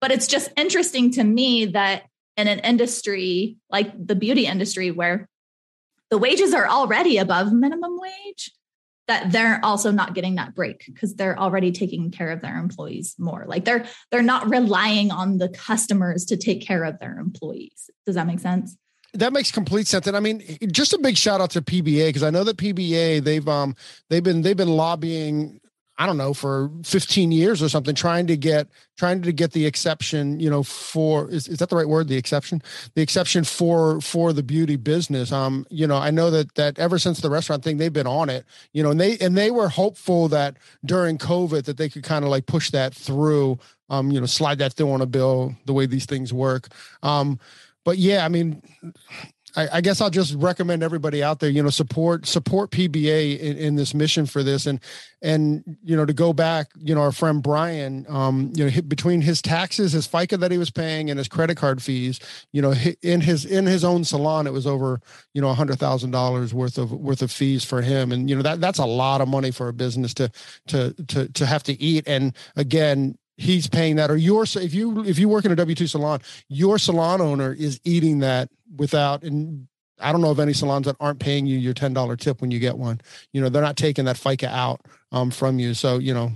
But 0.00 0.10
it's 0.10 0.26
just 0.26 0.50
interesting 0.56 1.12
to 1.12 1.22
me 1.22 1.66
that 1.66 2.04
in 2.36 2.48
an 2.48 2.60
industry 2.60 3.56
like 3.70 3.92
the 4.04 4.16
beauty 4.16 4.46
industry 4.46 4.90
where 4.90 5.28
the 6.10 6.18
wages 6.18 6.54
are 6.54 6.66
already 6.66 7.18
above 7.18 7.52
minimum 7.52 7.98
wage 7.98 8.50
that 9.12 9.30
they're 9.30 9.60
also 9.62 9.90
not 9.90 10.14
getting 10.14 10.36
that 10.36 10.54
break 10.54 10.84
because 10.86 11.14
they're 11.14 11.38
already 11.38 11.70
taking 11.70 12.10
care 12.10 12.30
of 12.30 12.40
their 12.40 12.56
employees 12.58 13.14
more. 13.18 13.44
Like 13.46 13.64
they're 13.64 13.84
they're 14.10 14.22
not 14.22 14.48
relying 14.48 15.10
on 15.10 15.38
the 15.38 15.50
customers 15.50 16.24
to 16.26 16.36
take 16.36 16.62
care 16.62 16.84
of 16.84 16.98
their 16.98 17.18
employees. 17.18 17.90
Does 18.06 18.14
that 18.14 18.26
make 18.26 18.40
sense? 18.40 18.76
That 19.14 19.34
makes 19.34 19.50
complete 19.50 19.86
sense. 19.86 20.06
And 20.06 20.16
i 20.16 20.20
mean 20.20 20.42
just 20.68 20.94
a 20.94 20.98
big 20.98 21.16
shout 21.18 21.40
out 21.42 21.50
to 21.50 21.60
pba 21.60 22.08
because 22.08 22.22
i 22.22 22.30
know 22.30 22.44
that 22.44 22.56
pba 22.56 23.22
they've 23.22 23.46
um 23.46 23.76
they've 24.08 24.24
been 24.24 24.40
they've 24.40 24.56
been 24.56 24.74
lobbying 24.76 25.60
I 26.02 26.06
don't 26.06 26.16
know 26.16 26.34
for 26.34 26.68
15 26.82 27.30
years 27.30 27.62
or 27.62 27.68
something 27.68 27.94
trying 27.94 28.26
to 28.26 28.36
get 28.36 28.66
trying 28.96 29.22
to 29.22 29.30
get 29.30 29.52
the 29.52 29.66
exception 29.66 30.40
you 30.40 30.50
know 30.50 30.64
for 30.64 31.30
is, 31.30 31.46
is 31.46 31.58
that 31.58 31.68
the 31.68 31.76
right 31.76 31.88
word 31.88 32.08
the 32.08 32.16
exception? 32.16 32.60
The 32.96 33.02
exception 33.02 33.44
for 33.44 34.00
for 34.00 34.32
the 34.32 34.42
beauty 34.42 34.74
business. 34.74 35.30
Um 35.30 35.64
you 35.70 35.86
know 35.86 35.96
I 35.96 36.10
know 36.10 36.28
that 36.32 36.56
that 36.56 36.76
ever 36.80 36.98
since 36.98 37.20
the 37.20 37.30
restaurant 37.30 37.62
thing 37.62 37.76
they've 37.76 37.92
been 37.92 38.08
on 38.08 38.30
it 38.30 38.44
you 38.72 38.82
know 38.82 38.90
and 38.90 39.00
they 39.00 39.16
and 39.18 39.38
they 39.38 39.52
were 39.52 39.68
hopeful 39.68 40.26
that 40.28 40.56
during 40.84 41.18
covid 41.18 41.66
that 41.66 41.76
they 41.76 41.88
could 41.88 42.02
kind 42.02 42.24
of 42.24 42.32
like 42.32 42.46
push 42.46 42.70
that 42.72 42.92
through 42.92 43.60
um 43.88 44.10
you 44.10 44.18
know 44.18 44.26
slide 44.26 44.58
that 44.58 44.72
through 44.72 44.90
on 44.90 45.02
a 45.02 45.06
bill 45.06 45.54
the 45.66 45.72
way 45.72 45.86
these 45.86 46.06
things 46.06 46.32
work. 46.32 46.66
Um 47.04 47.38
but 47.84 47.96
yeah 47.96 48.24
I 48.24 48.28
mean 48.28 48.60
I, 49.54 49.68
I, 49.74 49.80
guess 49.80 50.00
I'll 50.00 50.10
just 50.10 50.34
recommend 50.34 50.82
everybody 50.82 51.22
out 51.22 51.40
there, 51.40 51.50
you 51.50 51.62
know, 51.62 51.70
support 51.70 52.26
support 52.26 52.70
PBA 52.70 53.38
in, 53.38 53.56
in, 53.56 53.76
this 53.76 53.92
mission 53.92 54.26
for 54.26 54.42
this, 54.42 54.66
and 54.66 54.80
and 55.20 55.62
you 55.84 55.96
know 55.96 56.06
to 56.06 56.12
go 56.12 56.32
back, 56.32 56.70
you 56.78 56.94
know, 56.94 57.02
our 57.02 57.12
friend 57.12 57.42
Brian, 57.42 58.06
um, 58.08 58.52
you 58.54 58.64
know, 58.64 58.82
between 58.82 59.20
his 59.20 59.42
taxes, 59.42 59.92
his 59.92 60.08
FICA 60.08 60.38
that 60.40 60.50
he 60.50 60.58
was 60.58 60.70
paying, 60.70 61.10
and 61.10 61.18
his 61.18 61.28
credit 61.28 61.56
card 61.56 61.82
fees, 61.82 62.18
you 62.52 62.62
know, 62.62 62.72
in 63.02 63.20
his 63.20 63.44
in 63.44 63.66
his 63.66 63.84
own 63.84 64.04
salon, 64.04 64.46
it 64.46 64.52
was 64.52 64.66
over, 64.66 65.00
you 65.34 65.42
know, 65.42 65.50
a 65.50 65.54
hundred 65.54 65.78
thousand 65.78 66.12
dollars 66.12 66.54
worth 66.54 66.78
of 66.78 66.92
worth 66.92 67.22
of 67.22 67.30
fees 67.30 67.64
for 67.64 67.82
him, 67.82 68.12
and 68.12 68.30
you 68.30 68.36
know 68.36 68.42
that 68.42 68.60
that's 68.60 68.78
a 68.78 68.86
lot 68.86 69.20
of 69.20 69.28
money 69.28 69.50
for 69.50 69.68
a 69.68 69.72
business 69.72 70.14
to 70.14 70.30
to 70.68 70.94
to 71.08 71.28
to 71.28 71.46
have 71.46 71.62
to 71.64 71.80
eat, 71.80 72.04
and 72.06 72.34
again, 72.56 73.18
he's 73.36 73.66
paying 73.66 73.96
that 73.96 74.10
or 74.10 74.16
your 74.16 74.44
if 74.44 74.74
you 74.74 75.04
if 75.04 75.18
you 75.18 75.28
work 75.28 75.44
in 75.44 75.52
a 75.52 75.56
w2 75.56 75.88
salon 75.88 76.20
your 76.48 76.78
salon 76.78 77.20
owner 77.20 77.52
is 77.52 77.80
eating 77.84 78.18
that 78.18 78.48
without 78.76 79.22
and 79.22 79.66
i 80.00 80.12
don't 80.12 80.20
know 80.20 80.30
of 80.30 80.40
any 80.40 80.52
salons 80.52 80.86
that 80.86 80.96
aren't 81.00 81.18
paying 81.18 81.46
you 81.46 81.58
your 81.58 81.74
$10 81.74 82.18
tip 82.18 82.40
when 82.40 82.50
you 82.50 82.58
get 82.58 82.76
one. 82.76 83.00
You 83.32 83.40
know 83.40 83.48
they're 83.48 83.62
not 83.62 83.76
taking 83.76 84.04
that 84.06 84.16
fica 84.16 84.48
out 84.48 84.80
um, 85.12 85.30
from 85.30 85.58
you. 85.58 85.74
So 85.74 85.98
you 85.98 86.12
know 86.12 86.32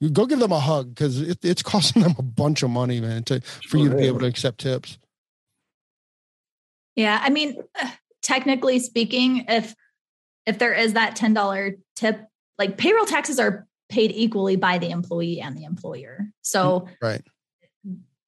you 0.00 0.10
go 0.10 0.26
give 0.26 0.40
them 0.40 0.52
a 0.52 0.58
hug 0.58 0.94
because 0.94 1.20
it, 1.20 1.38
it's 1.42 1.62
costing 1.72 2.02
them 2.02 2.14
a 2.18 2.22
bunch 2.22 2.62
of 2.62 2.70
money 2.70 3.00
man 3.00 3.22
to 3.24 3.40
for 3.68 3.78
you 3.78 3.88
to 3.88 3.96
be 3.96 4.06
able 4.06 4.20
to 4.20 4.26
accept 4.26 4.58
tips. 4.58 4.98
Yeah 6.96 7.20
i 7.22 7.30
mean 7.30 7.62
technically 8.22 8.78
speaking 8.78 9.46
if 9.48 9.74
if 10.44 10.58
there 10.58 10.74
is 10.74 10.94
that 10.94 11.16
$10 11.16 11.78
tip 11.94 12.26
like 12.58 12.76
payroll 12.76 13.06
taxes 13.06 13.38
are 13.38 13.66
paid 13.92 14.10
equally 14.12 14.56
by 14.56 14.78
the 14.78 14.90
employee 14.90 15.40
and 15.40 15.56
the 15.56 15.64
employer. 15.64 16.26
So 16.40 16.80
mm, 16.80 16.88
right. 17.02 17.22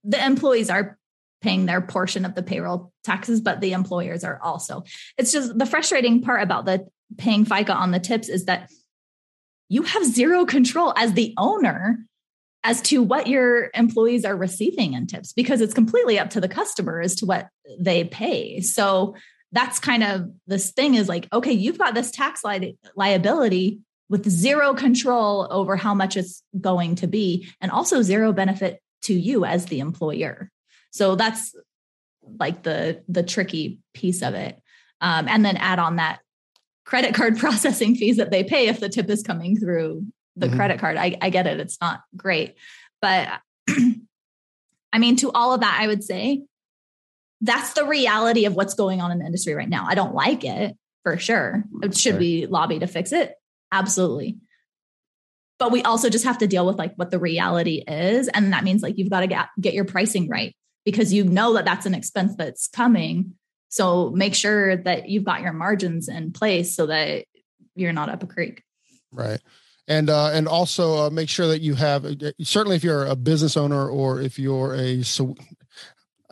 the 0.04 0.24
employees 0.24 0.68
are 0.68 0.98
paying 1.40 1.66
their 1.66 1.80
portion 1.80 2.24
of 2.24 2.34
the 2.34 2.42
payroll 2.42 2.92
taxes, 3.02 3.40
but 3.40 3.60
the 3.60 3.72
employers 3.72 4.24
are 4.24 4.38
also. 4.42 4.84
It's 5.18 5.32
just 5.32 5.58
the 5.58 5.66
frustrating 5.66 6.20
part 6.20 6.42
about 6.42 6.66
the 6.66 6.86
paying 7.16 7.44
FICA 7.46 7.74
on 7.74 7.90
the 7.90 7.98
tips 7.98 8.28
is 8.28 8.44
that 8.44 8.70
you 9.68 9.82
have 9.82 10.04
zero 10.04 10.44
control 10.44 10.92
as 10.96 11.14
the 11.14 11.32
owner 11.38 11.98
as 12.62 12.80
to 12.82 13.02
what 13.02 13.26
your 13.26 13.70
employees 13.74 14.24
are 14.24 14.36
receiving 14.36 14.92
in 14.92 15.06
tips 15.06 15.32
because 15.32 15.60
it's 15.60 15.74
completely 15.74 16.18
up 16.18 16.30
to 16.30 16.40
the 16.40 16.48
customer 16.48 17.00
as 17.00 17.14
to 17.16 17.26
what 17.26 17.48
they 17.78 18.04
pay. 18.04 18.60
So 18.60 19.14
that's 19.52 19.78
kind 19.78 20.02
of 20.02 20.30
this 20.46 20.72
thing 20.72 20.94
is 20.94 21.08
like, 21.08 21.26
okay, 21.32 21.52
you've 21.52 21.78
got 21.78 21.94
this 21.94 22.10
tax 22.10 22.42
li- 22.44 22.76
liability 22.96 23.80
with 24.08 24.28
zero 24.28 24.74
control 24.74 25.48
over 25.50 25.76
how 25.76 25.94
much 25.94 26.16
it's 26.16 26.42
going 26.60 26.96
to 26.96 27.06
be 27.06 27.48
and 27.60 27.70
also 27.70 28.02
zero 28.02 28.32
benefit 28.32 28.80
to 29.02 29.14
you 29.14 29.44
as 29.44 29.66
the 29.66 29.80
employer. 29.80 30.50
So 30.90 31.16
that's 31.16 31.54
like 32.38 32.62
the 32.62 33.02
the 33.08 33.22
tricky 33.22 33.78
piece 33.92 34.22
of 34.22 34.34
it. 34.34 34.60
Um, 35.00 35.28
and 35.28 35.44
then 35.44 35.56
add 35.56 35.78
on 35.78 35.96
that 35.96 36.20
credit 36.84 37.14
card 37.14 37.38
processing 37.38 37.94
fees 37.94 38.16
that 38.16 38.30
they 38.30 38.44
pay 38.44 38.68
if 38.68 38.80
the 38.80 38.88
tip 38.88 39.10
is 39.10 39.22
coming 39.22 39.58
through 39.58 40.06
the 40.36 40.46
mm-hmm. 40.46 40.56
credit 40.56 40.80
card. 40.80 40.96
I, 40.96 41.16
I 41.20 41.30
get 41.30 41.46
it. 41.46 41.60
It's 41.60 41.80
not 41.80 42.00
great. 42.16 42.54
But 43.00 43.28
i 44.92 44.98
mean 44.98 45.16
to 45.16 45.32
all 45.32 45.52
of 45.52 45.60
that 45.60 45.78
i 45.80 45.86
would 45.86 46.04
say 46.04 46.42
that's 47.44 47.74
the 47.74 47.84
reality 47.84 48.46
of 48.46 48.54
what's 48.54 48.74
going 48.74 49.00
on 49.00 49.10
in 49.10 49.18
the 49.18 49.26
industry 49.26 49.54
right 49.54 49.68
now. 49.68 49.86
I 49.86 49.94
don't 49.94 50.14
like 50.14 50.44
it 50.44 50.76
for 51.02 51.18
sure. 51.18 51.64
It 51.82 51.96
should 51.96 52.18
we 52.18 52.46
lobby 52.46 52.78
to 52.78 52.86
fix 52.86 53.12
it 53.12 53.34
Absolutely. 53.74 54.38
But 55.58 55.72
we 55.72 55.82
also 55.82 56.08
just 56.08 56.24
have 56.24 56.38
to 56.38 56.46
deal 56.46 56.64
with 56.64 56.76
like 56.76 56.94
what 56.94 57.10
the 57.10 57.18
reality 57.18 57.82
is. 57.86 58.28
And 58.28 58.52
that 58.52 58.64
means 58.64 58.82
like 58.82 58.96
you've 58.96 59.10
got 59.10 59.20
to 59.20 59.26
get, 59.26 59.48
get 59.60 59.74
your 59.74 59.84
pricing 59.84 60.28
right 60.28 60.54
because 60.84 61.12
you 61.12 61.24
know 61.24 61.54
that 61.54 61.64
that's 61.64 61.86
an 61.86 61.94
expense 61.94 62.34
that's 62.36 62.68
coming. 62.68 63.34
So 63.68 64.10
make 64.10 64.34
sure 64.34 64.76
that 64.76 65.08
you've 65.08 65.24
got 65.24 65.42
your 65.42 65.52
margins 65.52 66.08
in 66.08 66.32
place 66.32 66.74
so 66.74 66.86
that 66.86 67.26
you're 67.74 67.92
not 67.92 68.08
up 68.08 68.22
a 68.22 68.26
creek. 68.26 68.62
Right 69.12 69.40
and 69.86 70.08
uh, 70.08 70.30
and 70.32 70.48
also 70.48 71.06
uh, 71.06 71.10
make 71.10 71.28
sure 71.28 71.46
that 71.46 71.60
you 71.60 71.74
have 71.74 72.04
uh, 72.04 72.32
certainly 72.42 72.76
if 72.76 72.84
you're 72.84 73.04
a 73.04 73.16
business 73.16 73.56
owner 73.56 73.88
or 73.88 74.20
if 74.20 74.38
you're 74.38 74.74
a 74.74 75.02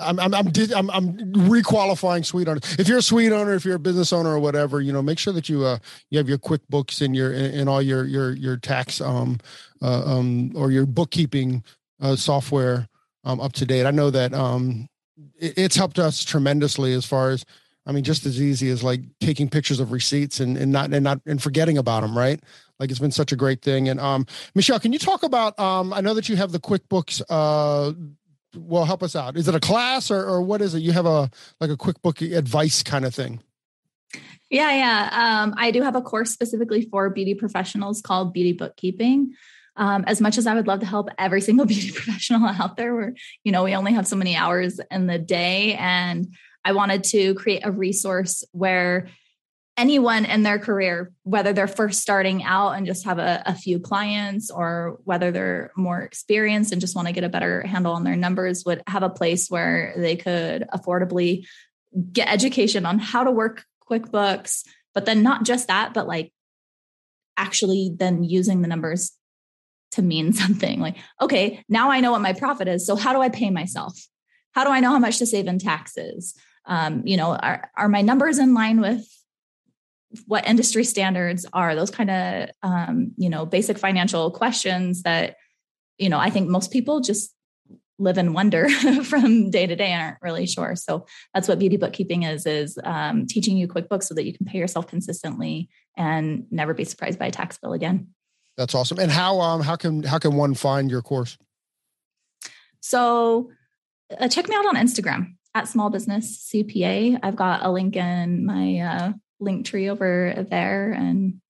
I'm 0.03 0.19
I'm 0.19 0.35
I'm, 0.35 0.47
I'm, 0.75 0.91
I'm 0.91 1.17
requalifying 1.49 2.25
suite 2.25 2.49
owner. 2.49 2.61
If 2.79 2.89
you're 2.89 2.99
a 2.99 3.03
suite 3.03 3.33
owner, 3.33 3.55
if 3.55 3.65
you're 3.65 3.77
a 3.77 3.81
business 3.81 4.13
owner 4.13 4.31
or 4.31 4.39
whatever, 4.39 4.81
you 4.81 4.93
know, 4.93 5.03
make 5.03 5.19
sure 5.19 5.33
that 5.33 5.49
you 5.49 5.65
uh 5.65 5.79
you 6.11 6.19
have 6.19 6.29
your 6.29 6.39
QuickBooks 6.39 7.01
and 7.03 7.15
your 7.17 7.33
and 7.33 7.69
all 7.69 7.83
your 7.83 8.05
your 8.05 8.33
your 8.33 8.57
tax 8.57 9.01
um 9.01 9.39
uh, 9.81 10.03
um 10.05 10.53
or 10.55 10.71
your 10.71 10.87
bookkeeping 10.87 11.65
uh, 12.01 12.17
software 12.17 12.89
um 13.25 13.41
up 13.41 13.53
to 13.55 13.67
date. 13.67 13.87
I 13.87 13.91
know 13.91 14.11
that 14.11 14.35
um 14.35 14.89
it, 15.39 15.55
it's 15.57 15.77
helped 15.77 15.99
us 15.99 16.25
tremendously 16.25 16.93
as 16.93 17.05
far 17.05 17.31
as 17.31 17.45
I 17.85 17.93
mean, 17.93 18.05
just 18.05 18.27
as 18.27 18.41
easy 18.41 18.71
as 18.71 18.85
like 18.85 19.01
taking 19.21 19.49
pictures 19.49 19.81
of 19.81 19.91
receipts 19.91 20.39
and, 20.41 20.57
and 20.57 20.71
not 20.71 20.93
and 20.93 21.03
not 21.03 21.21
and 21.27 21.43
forgetting 21.43 21.79
about 21.79 22.03
them, 22.03 22.17
right? 22.17 22.41
Like 22.79 22.91
it's 22.91 23.01
been 23.01 23.13
such 23.13 23.33
a 23.33 23.37
great 23.37 23.63
thing. 23.63 23.89
And 23.89 24.01
um, 24.01 24.27
Michelle, 24.55 24.79
can 24.79 24.93
you 24.93 24.99
talk 24.99 25.23
about? 25.23 25.59
Um, 25.59 25.93
I 25.93 26.01
know 26.01 26.15
that 26.15 26.29
you 26.29 26.37
have 26.37 26.53
the 26.53 26.61
QuickBooks 26.61 27.23
uh, 27.29 27.93
well 28.57 28.85
help 28.85 29.03
us 29.03 29.17
out 29.17 29.37
is 29.37 29.49
it 29.49 29.55
a 29.55 29.61
class 29.61 30.11
or, 30.11 30.23
or 30.25 30.43
what 30.43 30.61
is 30.61 30.75
it 30.75 30.81
you 30.81 30.93
have 30.93 31.07
a 31.07 31.31
like 31.61 31.71
a 31.71 31.77
quick 31.77 32.01
book 32.03 32.21
advice 32.21 32.83
kind 32.83 33.05
of 33.05 33.15
thing 33.15 33.41
Yeah, 34.53 34.71
yeah. 34.71 35.09
Um, 35.43 35.55
I 35.57 35.71
do 35.71 35.81
have 35.81 35.97
a 35.97 36.03
course 36.03 36.31
specifically 36.31 36.83
for 36.83 37.09
beauty 37.09 37.35
professionals 37.35 38.03
called 38.03 38.35
Beauty 38.35 38.53
Bookkeeping. 38.53 39.33
Um, 39.77 40.05
as 40.07 40.21
much 40.21 40.37
as 40.37 40.47
I 40.47 40.55
would 40.55 40.67
love 40.67 40.81
to 40.81 40.87
help 40.87 41.09
every 41.17 41.41
single 41.49 41.65
beauty 41.65 41.91
professional 41.91 42.47
out 42.47 42.77
there, 42.77 42.95
where 42.95 43.15
you 43.45 43.51
know 43.51 43.65
we 43.65 43.75
only 43.75 43.95
have 43.95 44.07
so 44.07 44.15
many 44.15 44.37
hours 44.37 44.79
in 44.91 45.07
the 45.07 45.19
day, 45.19 45.75
and 45.77 46.35
I 46.67 46.73
wanted 46.73 47.03
to 47.05 47.35
create 47.35 47.63
a 47.65 47.73
resource 47.73 48.45
where 48.53 49.09
anyone 49.83 50.25
in 50.25 50.45
their 50.45 50.61
career, 50.61 51.11
whether 51.25 51.53
they're 51.53 51.67
first 51.67 52.01
starting 52.01 52.45
out 52.45 52.71
and 52.71 52.87
just 52.87 53.05
have 53.05 53.19
a, 53.19 53.43
a, 53.47 53.53
few 53.53 53.81
clients, 53.81 54.49
or 54.49 55.01
whether 55.03 55.33
they're 55.33 55.73
more 55.77 56.01
experienced 56.01 56.71
and 56.71 56.81
just 56.81 56.95
want 56.95 57.09
to 57.09 57.13
get 57.13 57.25
a 57.25 57.29
better 57.29 57.63
handle 57.63 57.93
on 57.93 58.05
their 58.05 58.15
numbers, 58.15 58.65
would 58.65 58.81
have 58.87 59.03
a 59.03 59.11
place 59.11 59.49
where 59.51 59.93
they 59.97 60.15
could 60.15 60.65
affordably 60.73 61.45
get 62.13 62.29
education 62.29 62.87
on 62.87 63.01
how 63.01 63.25
to 63.25 63.33
work 63.33 63.65
QuickBooks, 63.91 64.65
but 64.95 65.05
then 65.05 65.25
not 65.25 65.45
just 65.45 65.67
that, 65.67 65.93
but 65.93 66.07
like 66.07 66.33
actually 67.37 67.93
then 67.97 68.23
using 68.23 68.63
the 68.63 68.69
numbers 68.69 69.11
to 69.91 70.03
mean 70.03 70.33
something 70.45 70.79
like, 70.79 70.97
okay, 71.21 71.65
now 71.69 71.91
I 71.91 71.99
know 71.99 72.13
what 72.13 72.21
my 72.21 72.35
profit 72.35 72.69
is. 72.69 72.87
So 72.87 72.95
how 72.95 73.13
do 73.13 73.21
I 73.21 73.31
pay 73.31 73.51
myself? 73.51 73.99
How 74.53 74.63
do 74.63 74.71
I 74.71 74.79
know 74.79 74.91
how 74.91 75.01
much 75.01 75.19
to 75.19 75.27
save 75.27 75.49
in 75.49 75.59
taxes? 75.59 76.35
Um, 76.67 77.03
you 77.05 77.17
know, 77.17 77.35
are, 77.35 77.69
are 77.77 77.89
my 77.89 78.03
numbers 78.03 78.39
in 78.39 78.55
line 78.55 78.81
with 78.81 79.05
what 80.27 80.47
industry 80.47 80.85
standards 80.85 81.47
are? 81.53 81.75
Those 81.75 81.91
kind 81.91 82.11
of, 82.11 82.51
um, 82.63 83.13
you 83.17 83.29
know, 83.29 83.47
basic 83.47 83.79
financial 83.79 84.31
questions 84.31 85.03
that, 85.03 85.37
you 85.99 86.09
know, 86.09 86.19
I 86.19 86.31
think 86.31 86.49
most 86.49 86.71
people 86.71 87.01
just 87.01 87.35
live 87.99 88.19
in 88.19 88.33
wonder 88.33 88.69
from 89.05 89.51
day 89.51 89.67
to 89.67 89.77
day 89.77 89.93
and 89.93 90.03
aren't 90.03 90.23
really 90.23 90.47
sure. 90.47 90.75
So 90.77 91.07
that's 91.33 91.49
what 91.49 91.59
beauty 91.59 91.77
bookkeeping 91.77 92.25
is, 92.25 92.47
is 92.47 92.79
um, 92.85 93.27
teaching 93.27 93.57
you 93.57 93.69
QuickBooks 93.69 94.05
so 94.05 94.15
that 94.15 94.25
you 94.25 94.37
can 94.37 94.47
pay 94.47 94.59
yourself 94.59 94.87
consistently 94.89 95.69
and 95.97 96.47
never 96.51 96.75
be 96.75 96.85
surprised 96.85 97.19
by 97.19 97.27
a 97.27 97.31
tax 97.31 97.59
bill 97.59 97.73
again. 97.73 98.09
That's 98.57 98.75
awesome. 98.75 98.99
And 98.99 99.11
how, 99.11 99.41
um, 99.41 99.63
how 99.63 99.77
can, 99.77 100.03
how 100.03 100.19
can 100.19 100.35
one 100.35 100.55
find 100.55 100.91
your 100.91 101.03
course? 101.03 101.39
So 102.81 103.51
uh, 104.19 104.29
check 104.29 104.49
me 104.49 104.57
out 104.57 104.67
on 104.67 104.77
Instagram 104.77 105.37
at 105.55 105.69
small 105.69 105.91
business 105.91 106.51
CPA. 106.53 107.19
I've 107.23 107.37
got 107.37 107.65
a 107.65 107.71
link 107.71 107.97
in 107.97 108.45
my 108.45 108.79
uh, 108.79 109.13
link 109.43 109.67
tree 109.67 109.89
over 109.89 110.47
there 110.49 110.93
and 110.93 111.41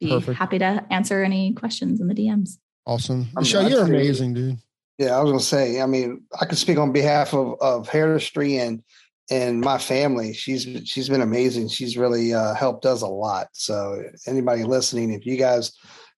be 0.00 0.10
Perfect. 0.10 0.38
happy 0.38 0.58
to 0.58 0.84
answer 0.90 1.22
any 1.22 1.52
questions 1.52 2.00
in 2.00 2.08
the 2.08 2.14
DMs. 2.14 2.58
Awesome. 2.86 3.28
Michelle, 3.34 3.68
you're 3.68 3.84
amazing, 3.84 4.34
dude. 4.34 4.58
Yeah, 4.98 5.16
I 5.16 5.22
was 5.22 5.30
gonna 5.30 5.42
say. 5.42 5.80
I 5.80 5.86
mean, 5.86 6.24
I 6.40 6.44
can 6.44 6.56
speak 6.56 6.78
on 6.78 6.92
behalf 6.92 7.32
of 7.32 7.58
of 7.60 7.88
Hairdustry 7.88 8.58
and 8.60 8.82
and 9.30 9.60
my 9.60 9.78
family. 9.78 10.32
She's 10.34 10.66
she's 10.84 11.08
been 11.08 11.22
amazing. 11.22 11.68
She's 11.68 11.96
really 11.96 12.34
uh, 12.34 12.54
helped 12.54 12.84
us 12.84 13.02
a 13.02 13.06
lot. 13.06 13.48
So 13.52 14.02
anybody 14.26 14.64
listening, 14.64 15.12
if 15.12 15.24
you 15.24 15.36
guys 15.36 15.72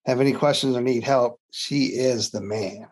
have 0.05 0.19
any 0.19 0.33
questions 0.33 0.75
or 0.75 0.81
need 0.81 1.03
help, 1.03 1.39
she 1.51 1.85
is 1.85 2.31
the 2.31 2.41
man. 2.41 2.87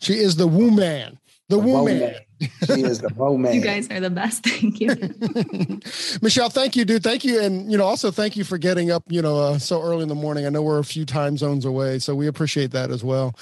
She 0.00 0.14
is 0.14 0.36
the 0.36 0.46
woman. 0.46 1.18
The, 1.48 1.56
the 1.56 1.62
woman. 1.62 2.14
She 2.40 2.82
is 2.82 3.00
the 3.00 3.12
woman. 3.14 3.54
you 3.54 3.60
guys 3.60 3.90
are 3.90 4.00
the 4.00 4.10
best. 4.10 4.44
Thank 4.48 4.80
you. 4.80 4.94
Michelle, 6.22 6.50
thank 6.50 6.76
you, 6.76 6.84
dude. 6.84 7.02
Thank 7.02 7.24
you. 7.24 7.40
And, 7.40 7.70
you 7.70 7.78
know, 7.78 7.84
also 7.84 8.10
thank 8.10 8.36
you 8.36 8.44
for 8.44 8.58
getting 8.58 8.90
up, 8.90 9.04
you 9.08 9.22
know, 9.22 9.38
uh, 9.38 9.58
so 9.58 9.82
early 9.82 10.02
in 10.02 10.08
the 10.08 10.14
morning. 10.14 10.46
I 10.46 10.48
know 10.48 10.62
we're 10.62 10.78
a 10.78 10.84
few 10.84 11.04
time 11.04 11.36
zones 11.36 11.64
away, 11.64 11.98
so 11.98 12.14
we 12.14 12.26
appreciate 12.26 12.72
that 12.72 12.90
as 12.90 13.04
well. 13.04 13.34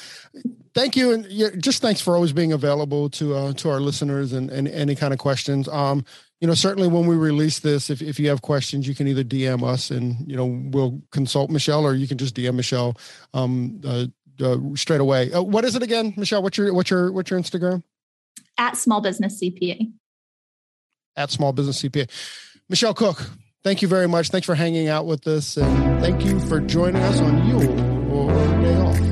Thank 0.74 0.96
you. 0.96 1.12
And 1.12 1.62
just 1.62 1.82
thanks 1.82 2.00
for 2.00 2.14
always 2.14 2.32
being 2.32 2.52
available 2.52 3.10
to, 3.10 3.34
uh, 3.34 3.52
to 3.54 3.70
our 3.70 3.80
listeners 3.80 4.32
and, 4.32 4.50
and 4.50 4.68
any 4.68 4.94
kind 4.94 5.12
of 5.12 5.18
questions. 5.18 5.68
Um, 5.68 6.04
you 6.40 6.48
know, 6.48 6.54
certainly 6.54 6.88
when 6.88 7.06
we 7.06 7.16
release 7.16 7.60
this, 7.60 7.88
if, 7.88 8.02
if 8.02 8.18
you 8.18 8.28
have 8.28 8.42
questions, 8.42 8.88
you 8.88 8.94
can 8.94 9.06
either 9.06 9.22
DM 9.22 9.62
us 9.64 9.90
and, 9.90 10.16
you 10.28 10.36
know, 10.36 10.46
we'll 10.46 11.00
consult 11.12 11.50
Michelle 11.50 11.84
or 11.84 11.94
you 11.94 12.08
can 12.08 12.18
just 12.18 12.34
DM 12.34 12.54
Michelle, 12.54 12.96
um, 13.32 13.80
uh, 13.84 14.06
uh, 14.40 14.56
straight 14.74 15.00
away. 15.00 15.32
Uh, 15.32 15.42
what 15.42 15.64
is 15.64 15.76
it 15.76 15.82
again, 15.82 16.14
Michelle? 16.16 16.42
What's 16.42 16.58
your 16.58 16.72
what's 16.74 16.90
your 16.90 17.12
what's 17.12 17.30
your 17.30 17.38
Instagram? 17.38 17.82
At 18.58 18.76
Small 18.76 19.00
Business 19.00 19.40
CPA. 19.42 19.92
At 21.16 21.30
Small 21.30 21.52
Business 21.52 21.82
CPA. 21.82 22.10
Michelle 22.68 22.94
Cook, 22.94 23.28
thank 23.64 23.82
you 23.82 23.88
very 23.88 24.08
much. 24.08 24.30
Thanks 24.30 24.46
for 24.46 24.54
hanging 24.54 24.88
out 24.88 25.06
with 25.06 25.26
us. 25.26 25.56
And 25.56 26.00
thank 26.00 26.24
you 26.24 26.40
for 26.40 26.60
joining 26.60 27.02
us 27.02 27.20
on 27.20 27.48
your 27.48 27.60
day 28.62 28.76
off. 28.76 29.11